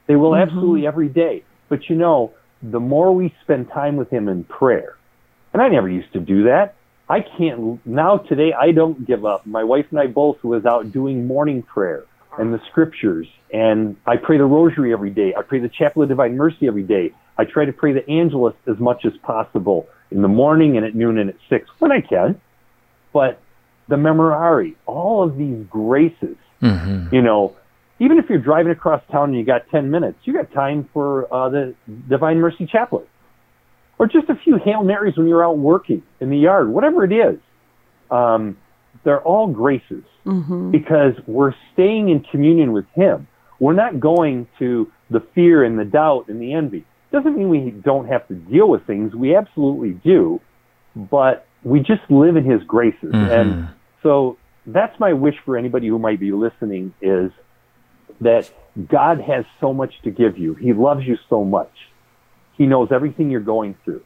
[0.08, 0.42] They will mm-hmm.
[0.42, 1.44] absolutely every day.
[1.68, 2.32] But you know,
[2.62, 4.96] the more we spend time with Him in prayer,
[5.52, 6.74] and I never used to do that.
[7.10, 9.44] I can't, now today, I don't give up.
[9.44, 12.04] My wife and I both was out doing morning prayer
[12.38, 13.26] and the scriptures.
[13.52, 15.34] And I pray the rosary every day.
[15.36, 17.12] I pray the chaplet of divine mercy every day.
[17.36, 20.94] I try to pray the angelus as much as possible in the morning and at
[20.94, 22.40] noon and at six when I can.
[23.12, 23.40] But
[23.88, 27.12] the memorare, all of these graces, mm-hmm.
[27.12, 27.56] you know,
[27.98, 31.32] even if you're driving across town and you got 10 minutes, you got time for
[31.34, 31.74] uh, the
[32.08, 33.06] Divine Mercy Chaplet.
[34.00, 37.12] Or just a few Hail Marys when you're out working in the yard, whatever it
[37.12, 37.38] is.
[38.10, 38.56] Um,
[39.04, 40.70] they're all graces mm-hmm.
[40.70, 43.28] because we're staying in communion with Him.
[43.58, 46.86] We're not going to the fear and the doubt and the envy.
[47.12, 49.14] Doesn't mean we don't have to deal with things.
[49.14, 50.40] We absolutely do,
[50.96, 53.12] but we just live in His graces.
[53.12, 53.30] Mm-hmm.
[53.30, 53.68] And
[54.02, 57.32] so that's my wish for anybody who might be listening is
[58.22, 58.50] that
[58.88, 60.54] God has so much to give you.
[60.54, 61.72] He loves you so much.
[62.60, 64.02] He knows everything you're going through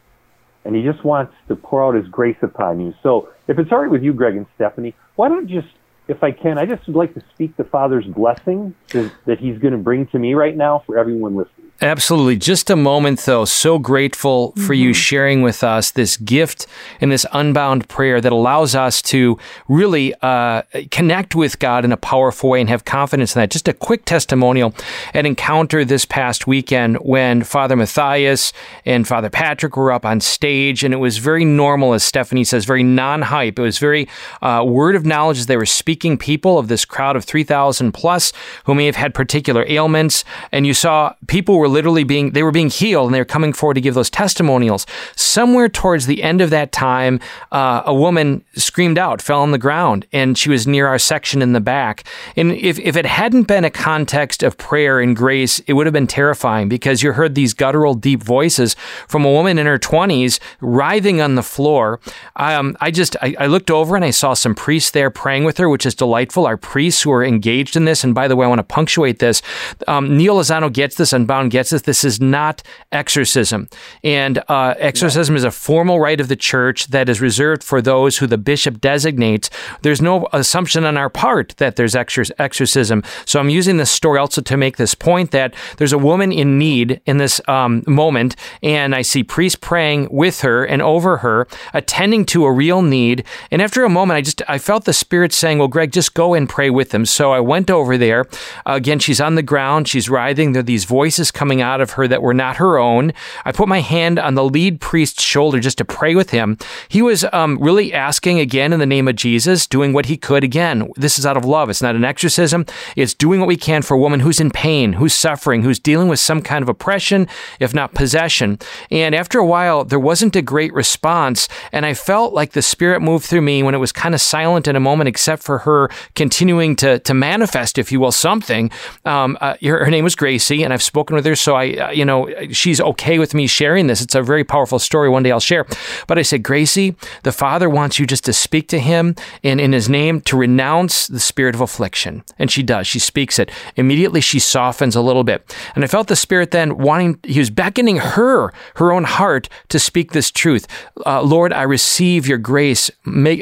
[0.64, 2.94] and he just wants to pour out his grace upon you.
[3.02, 5.66] So if it's all right with you, Greg and Stephanie, why don't just,
[6.06, 9.72] if I can, I just would like to speak the Father's blessing that he's going
[9.72, 11.63] to bring to me right now for everyone listening.
[11.84, 12.38] Absolutely.
[12.38, 13.44] Just a moment, though.
[13.44, 14.72] So grateful for mm-hmm.
[14.72, 16.66] you sharing with us this gift
[16.98, 21.98] and this unbound prayer that allows us to really uh, connect with God in a
[21.98, 23.50] powerful way and have confidence in that.
[23.50, 24.74] Just a quick testimonial
[25.12, 28.54] an encounter this past weekend when Father Mathias
[28.86, 32.64] and Father Patrick were up on stage, and it was very normal, as Stephanie says,
[32.64, 33.58] very non hype.
[33.58, 34.08] It was very
[34.40, 38.32] uh, word of knowledge as they were speaking people of this crowd of 3,000 plus
[38.64, 40.24] who may have had particular ailments.
[40.50, 43.52] And you saw people were literally being they were being healed and they were coming
[43.52, 44.86] forward to give those testimonials.
[45.16, 47.20] Somewhere towards the end of that time,
[47.52, 51.42] uh, a woman screamed out, fell on the ground, and she was near our section
[51.42, 52.04] in the back.
[52.36, 55.92] And if if it hadn't been a context of prayer and grace, it would have
[55.92, 58.76] been terrifying because you heard these guttural, deep voices
[59.08, 62.00] from a woman in her twenties writhing on the floor.
[62.36, 65.58] Um, I just I, I looked over and I saw some priests there praying with
[65.58, 66.46] her, which is delightful.
[66.46, 69.18] Our priests who are engaged in this, and by the way, I want to punctuate
[69.18, 69.42] this.
[69.88, 71.82] Um, Neal Lozano gets this, Unbound gets this.
[71.82, 73.68] This is not exorcism.
[74.02, 78.18] And uh, exorcism is a formal rite of the church that is reserved for those
[78.18, 79.48] who the bishop designates.
[79.82, 83.02] There's no assumption on our part that there's exorcism.
[83.24, 86.58] So I'm using this story also to make this point that there's a woman in
[86.58, 91.46] need in this um, moment, and I see priests praying with her and over her,
[91.72, 93.24] attending to a real need.
[93.52, 96.34] And after a moment, I just I felt the Spirit saying, "Well, Greg, just go
[96.34, 98.26] and pray with them." So I went over there.
[98.66, 100.52] Again, she's on the ground, she's writhing.
[100.52, 103.12] There are these voices coming coming out of her that were not her own.
[103.44, 106.56] I put my hand on the lead priest's shoulder just to pray with him.
[106.88, 110.42] He was um, really asking again in the name of Jesus, doing what he could.
[110.42, 111.68] Again, this is out of love.
[111.68, 112.64] It's not an exorcism.
[112.96, 116.08] It's doing what we can for a woman who's in pain, who's suffering, who's dealing
[116.08, 117.28] with some kind of oppression,
[117.60, 118.58] if not possession.
[118.90, 121.46] And after a while, there wasn't a great response.
[121.72, 124.66] And I felt like the Spirit moved through me when it was kind of silent
[124.66, 128.70] in a moment, except for her continuing to, to manifest, if you will, something.
[129.04, 131.90] Um, uh, her, her name was Gracie, and I've spoken with her so I, uh,
[131.90, 134.00] you know, she's okay with me sharing this.
[134.00, 135.08] It's a very powerful story.
[135.08, 135.66] One day I'll share.
[136.06, 139.72] But I said, Gracie, the Father wants you just to speak to him and in
[139.72, 142.24] his name to renounce the spirit of affliction.
[142.38, 142.86] And she does.
[142.86, 143.50] She speaks it.
[143.76, 145.54] Immediately she softens a little bit.
[145.74, 149.78] And I felt the Spirit then wanting, he was beckoning her, her own heart, to
[149.78, 150.66] speak this truth.
[151.04, 152.90] Uh, Lord, I receive your grace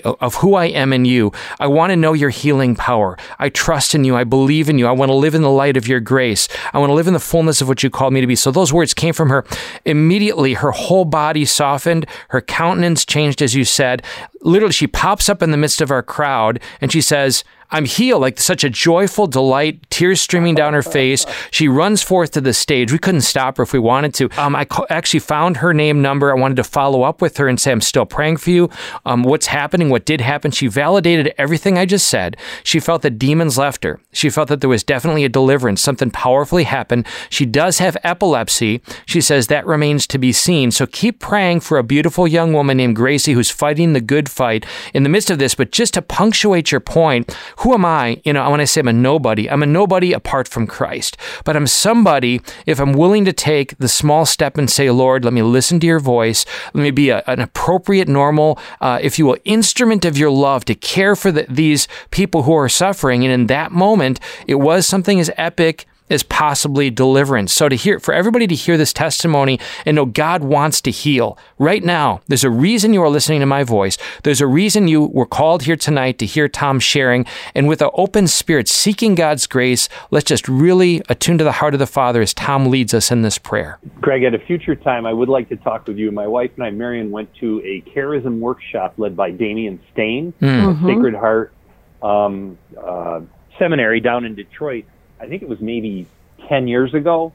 [0.05, 1.33] of who I am in you.
[1.61, 3.17] I want to know your healing power.
[3.39, 4.17] I trust in you.
[4.17, 4.87] I believe in you.
[4.87, 6.49] I want to live in the light of your grace.
[6.73, 8.37] I want to live in the fullness of what you called me to be.
[8.37, 9.45] So those words came from her.
[9.85, 14.03] Immediately, her whole body softened, her countenance changed, as you said.
[14.43, 18.21] Literally, she pops up in the midst of our crowd and she says, I'm healed,
[18.21, 21.25] like such a joyful delight, tears streaming down her face.
[21.51, 22.93] She runs forth to the stage.
[22.93, 24.29] We couldn't stop her if we wanted to.
[24.39, 26.31] Um, I actually found her name, number.
[26.31, 28.69] I wanted to follow up with her and say, I'm still praying for you.
[29.07, 29.89] Um, what's happening?
[29.89, 30.51] What did happen?
[30.51, 32.37] She validated everything I just said.
[32.63, 34.01] She felt that demons left her.
[34.13, 35.81] She felt that there was definitely a deliverance.
[35.81, 37.07] Something powerfully happened.
[37.31, 38.83] She does have epilepsy.
[39.07, 40.73] She says that remains to be seen.
[40.73, 44.67] So keep praying for a beautiful young woman named Gracie who's fighting the good fight
[44.95, 45.55] in the midst of this.
[45.55, 48.21] But just to punctuate your point, who am I?
[48.25, 51.17] You know, when I say I'm a nobody, I'm a nobody apart from Christ.
[51.45, 55.33] But I'm somebody if I'm willing to take the small step and say, Lord, let
[55.33, 56.45] me listen to your voice.
[56.75, 60.65] Let me be a, an appropriate, normal, uh, if you will, instrument of your love
[60.67, 63.25] to care for the, these people who are suffering.
[63.25, 67.53] And in that moment, it was something as epic is possibly deliverance.
[67.53, 71.39] So to hear for everybody to hear this testimony and know God wants to heal.
[71.59, 73.97] Right now, there's a reason you are listening to my voice.
[74.23, 77.91] There's a reason you were called here tonight to hear Tom sharing and with an
[77.95, 82.21] open spirit seeking God's grace, let's just really attune to the heart of the Father
[82.21, 83.79] as Tom leads us in this prayer.
[84.01, 86.11] Greg, at a future time, I would like to talk with you.
[86.11, 90.87] My wife and I, Marion, went to a charism workshop led by Damian Stayne, mm-hmm.
[90.87, 91.55] Sacred Heart
[92.03, 93.21] um, uh,
[93.59, 94.85] Seminary down in Detroit.
[95.23, 96.09] I think it was maybe
[96.49, 97.33] 10 years ago.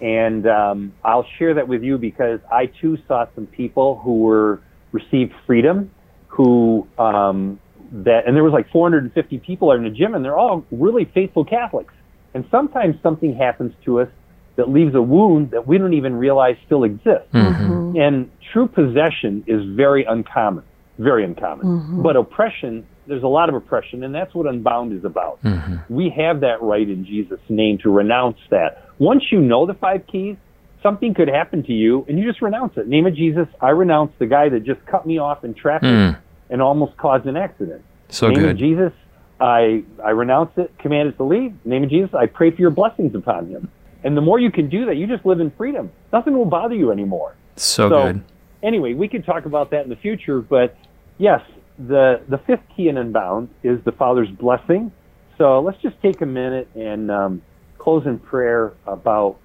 [0.00, 4.60] And um, I'll share that with you because I too saw some people who were
[4.92, 5.90] received freedom,
[6.28, 7.58] who um,
[7.92, 11.44] that, and there was like 450 people in the gym, and they're all really faithful
[11.44, 11.94] Catholics.
[12.34, 14.08] And sometimes something happens to us
[14.56, 17.32] that leaves a wound that we don't even realize still exists.
[17.32, 17.96] Mm-hmm.
[17.96, 20.64] And true possession is very uncommon,
[20.98, 21.66] very uncommon.
[21.66, 22.02] Mm-hmm.
[22.02, 25.42] But oppression, there's a lot of oppression, and that's what Unbound is about.
[25.42, 25.94] Mm-hmm.
[25.94, 28.90] We have that right in Jesus' name to renounce that.
[28.98, 30.36] Once you know the five keys,
[30.82, 32.86] something could happen to you, and you just renounce it.
[32.86, 36.18] Name of Jesus, I renounce the guy that just cut me off in traffic mm.
[36.50, 37.82] and almost caused an accident.
[38.08, 38.50] So Name good.
[38.50, 38.92] of Jesus,
[39.40, 41.54] I, I renounce it, command it to leave.
[41.64, 43.70] Name of Jesus, I pray for your blessings upon him.
[44.04, 45.90] And the more you can do that, you just live in freedom.
[46.12, 47.34] Nothing will bother you anymore.
[47.56, 48.24] So, so good.
[48.62, 50.76] Anyway, we can talk about that in the future, but
[51.18, 51.40] yes,
[51.78, 54.92] the the fifth key in Unbound is the Father's blessing.
[55.38, 57.42] So let's just take a minute and um,
[57.78, 59.38] close in prayer about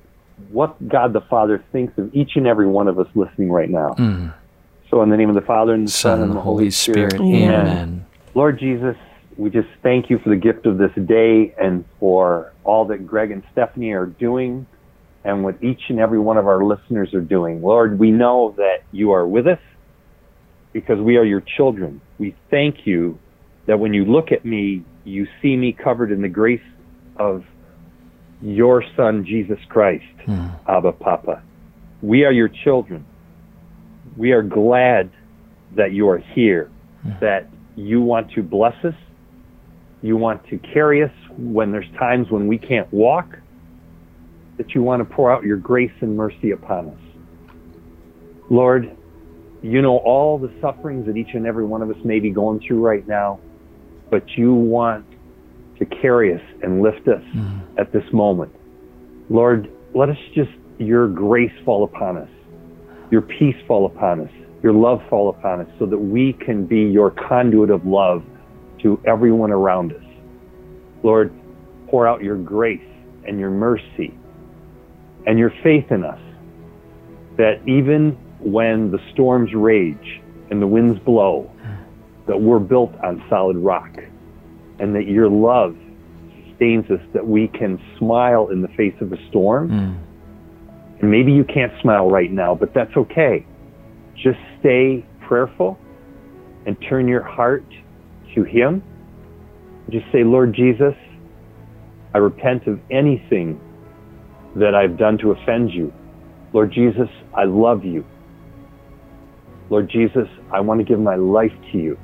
[0.50, 3.96] what God the Father thinks of each and every one of us listening right now.
[3.98, 4.34] Mm.
[4.90, 7.14] So in the name of the Father and the Son, Son and the Holy Spirit,
[7.14, 7.22] Spirit.
[7.22, 7.52] Amen.
[7.52, 8.06] Amen.
[8.36, 8.96] Lord Jesus,
[9.38, 13.32] we just thank you for the gift of this day and for all that Greg
[13.32, 14.66] and Stephanie are doing
[15.24, 17.62] and what each and every one of our listeners are doing.
[17.62, 19.60] Lord, we know that you are with us
[20.74, 22.02] because we are your children.
[22.18, 23.18] We thank you
[23.68, 26.62] that when you look at me, you see me covered in the grace
[27.18, 27.44] of
[28.42, 30.60] your Son, Jesus Christ, mm.
[30.68, 31.42] Abba Papa.
[32.02, 33.06] We are your children.
[34.16, 35.12] We are glad
[35.76, 36.72] that you are here,
[37.06, 37.20] mm.
[37.20, 38.96] that you want to bless us
[40.02, 43.38] you want to carry us when there's times when we can't walk,
[44.58, 47.00] that you want to pour out your grace and mercy upon us.
[48.50, 48.96] Lord,
[49.62, 52.62] you know all the sufferings that each and every one of us may be going
[52.66, 53.39] through right now,
[54.10, 55.05] but you want
[55.78, 57.62] to carry us and lift us mm.
[57.78, 58.53] at this moment.
[59.30, 62.30] Lord, let us just, your grace fall upon us,
[63.12, 64.32] your peace fall upon us,
[64.64, 68.24] your love fall upon us, so that we can be your conduit of love
[68.82, 70.03] to everyone around us.
[71.03, 71.34] Lord,
[71.88, 72.82] pour out your grace
[73.26, 74.14] and your mercy
[75.26, 76.20] and your faith in us
[77.38, 81.52] that even when the storms rage and the winds blow,
[82.28, 83.90] that we're built on solid rock
[84.80, 85.76] and that your love
[86.48, 89.70] sustains us that we can smile in the face of a storm.
[89.70, 91.00] Mm.
[91.02, 93.46] And maybe you can't smile right now, but that's okay.
[94.16, 95.80] Just stay prayerful
[96.66, 97.66] and turn your heart
[98.36, 98.84] to Him.
[99.90, 100.94] Just say, Lord Jesus,
[102.14, 103.60] I repent of anything
[104.56, 105.94] that I've done to offend you.
[106.54, 108.06] Lord Jesus, I love you.
[109.70, 111.98] Lord Jesus, I want to give my life to you.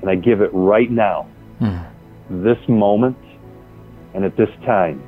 [0.00, 1.28] And I give it right now,
[1.60, 1.90] mm.
[2.30, 3.16] this moment,
[4.14, 5.06] and at this time.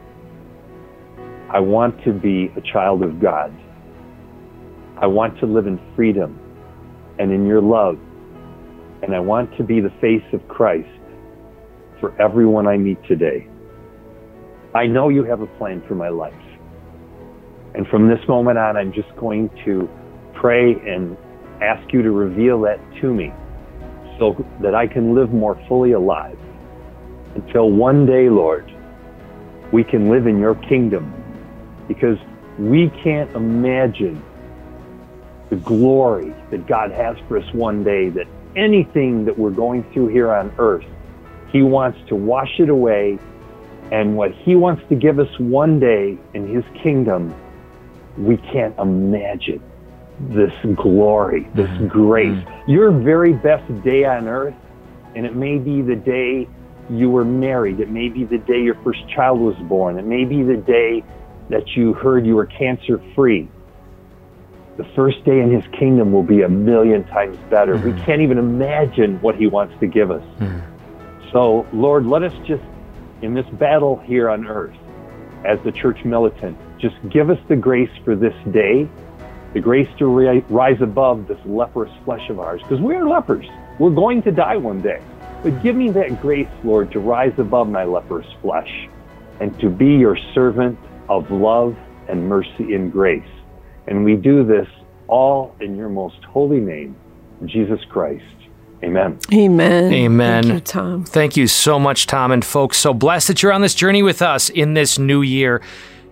[1.52, 3.54] I want to be a child of God.
[5.00, 6.38] I want to live in freedom
[7.18, 7.98] and in your love
[9.02, 10.88] and I want to be the face of Christ
[12.00, 13.46] for everyone I meet today.
[14.74, 16.34] I know you have a plan for my life.
[17.74, 19.88] And from this moment on, I'm just going to
[20.40, 21.16] pray and
[21.62, 23.32] ask you to reveal that to me
[24.18, 26.38] so that I can live more fully alive
[27.34, 28.70] until one day, Lord,
[29.72, 31.12] we can live in your kingdom
[31.88, 32.18] because
[32.58, 34.22] we can't imagine
[35.50, 38.26] the glory that God has for us one day that
[38.56, 40.86] anything that we're going through here on earth,
[41.52, 43.18] He wants to wash it away.
[43.92, 47.34] And what He wants to give us one day in His kingdom,
[48.18, 49.62] we can't imagine
[50.20, 51.88] this glory, this mm-hmm.
[51.88, 52.28] grace.
[52.28, 52.70] Mm-hmm.
[52.70, 54.54] Your very best day on earth,
[55.14, 56.48] and it may be the day
[56.88, 60.24] you were married, it may be the day your first child was born, it may
[60.24, 61.04] be the day
[61.50, 63.48] that you heard you were cancer free
[64.76, 67.74] the first day in his kingdom will be a million times better.
[67.74, 67.98] Mm-hmm.
[67.98, 70.22] We can't even imagine what he wants to give us.
[70.38, 71.30] Mm-hmm.
[71.32, 72.62] So, Lord, let us just,
[73.22, 74.76] in this battle here on earth,
[75.44, 78.88] as the church militant, just give us the grace for this day,
[79.52, 83.46] the grace to ri- rise above this leprous flesh of ours, because we are lepers.
[83.78, 85.02] We're going to die one day.
[85.42, 88.88] But give me that grace, Lord, to rise above my leprous flesh
[89.40, 90.78] and to be your servant
[91.08, 91.76] of love
[92.08, 93.28] and mercy and grace.
[93.86, 94.66] And we do this
[95.08, 96.96] all in your most holy name,
[97.44, 98.24] Jesus Christ.
[98.82, 99.18] Amen.
[99.32, 99.92] Amen.
[99.92, 100.42] Amen.
[100.42, 101.04] Thank you, Tom.
[101.04, 102.32] Thank you so much, Tom.
[102.32, 105.62] And folks, so blessed that you're on this journey with us in this new year.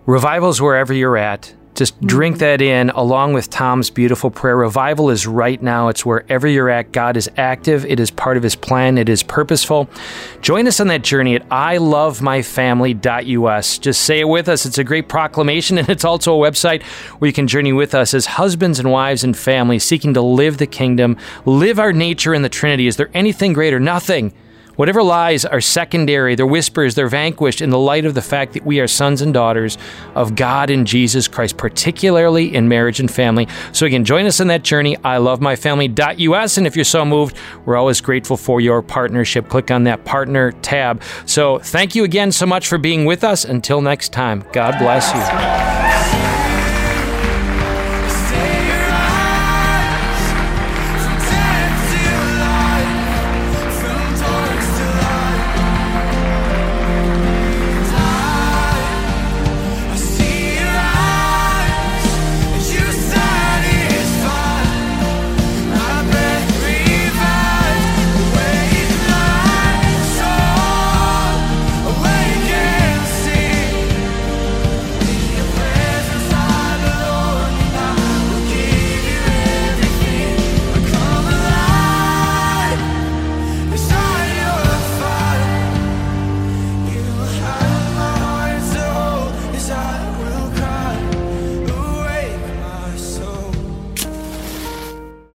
[0.05, 1.53] Revivals wherever you're at.
[1.75, 4.55] Just drink that in along with Tom's beautiful prayer.
[4.55, 5.89] Revival is right now.
[5.89, 6.93] It's wherever you're at.
[6.93, 7.85] God is active.
[7.85, 8.97] It is part of his plan.
[8.97, 9.89] It is purposeful.
[10.41, 13.77] Join us on that journey at ilovemyfamily.us.
[13.79, 14.65] Just say it with us.
[14.65, 16.81] It's a great proclamation and it's also a website
[17.19, 20.57] where you can journey with us as husbands and wives and families seeking to live
[20.57, 22.87] the kingdom, live our nature in the Trinity.
[22.87, 23.81] Is there anything greater?
[23.81, 24.31] Nothing.
[24.75, 28.65] Whatever lies are secondary, they're whispers, they're vanquished in the light of the fact that
[28.65, 29.77] we are sons and daughters
[30.15, 33.47] of God in Jesus Christ, particularly in marriage and family.
[33.71, 34.97] So again, join us in that journey.
[35.03, 36.57] I love my family.us.
[36.57, 39.49] And if you're so moved, we're always grateful for your partnership.
[39.49, 41.01] Click on that partner tab.
[41.25, 43.45] So thank you again so much for being with us.
[43.45, 45.94] Until next time, God bless you.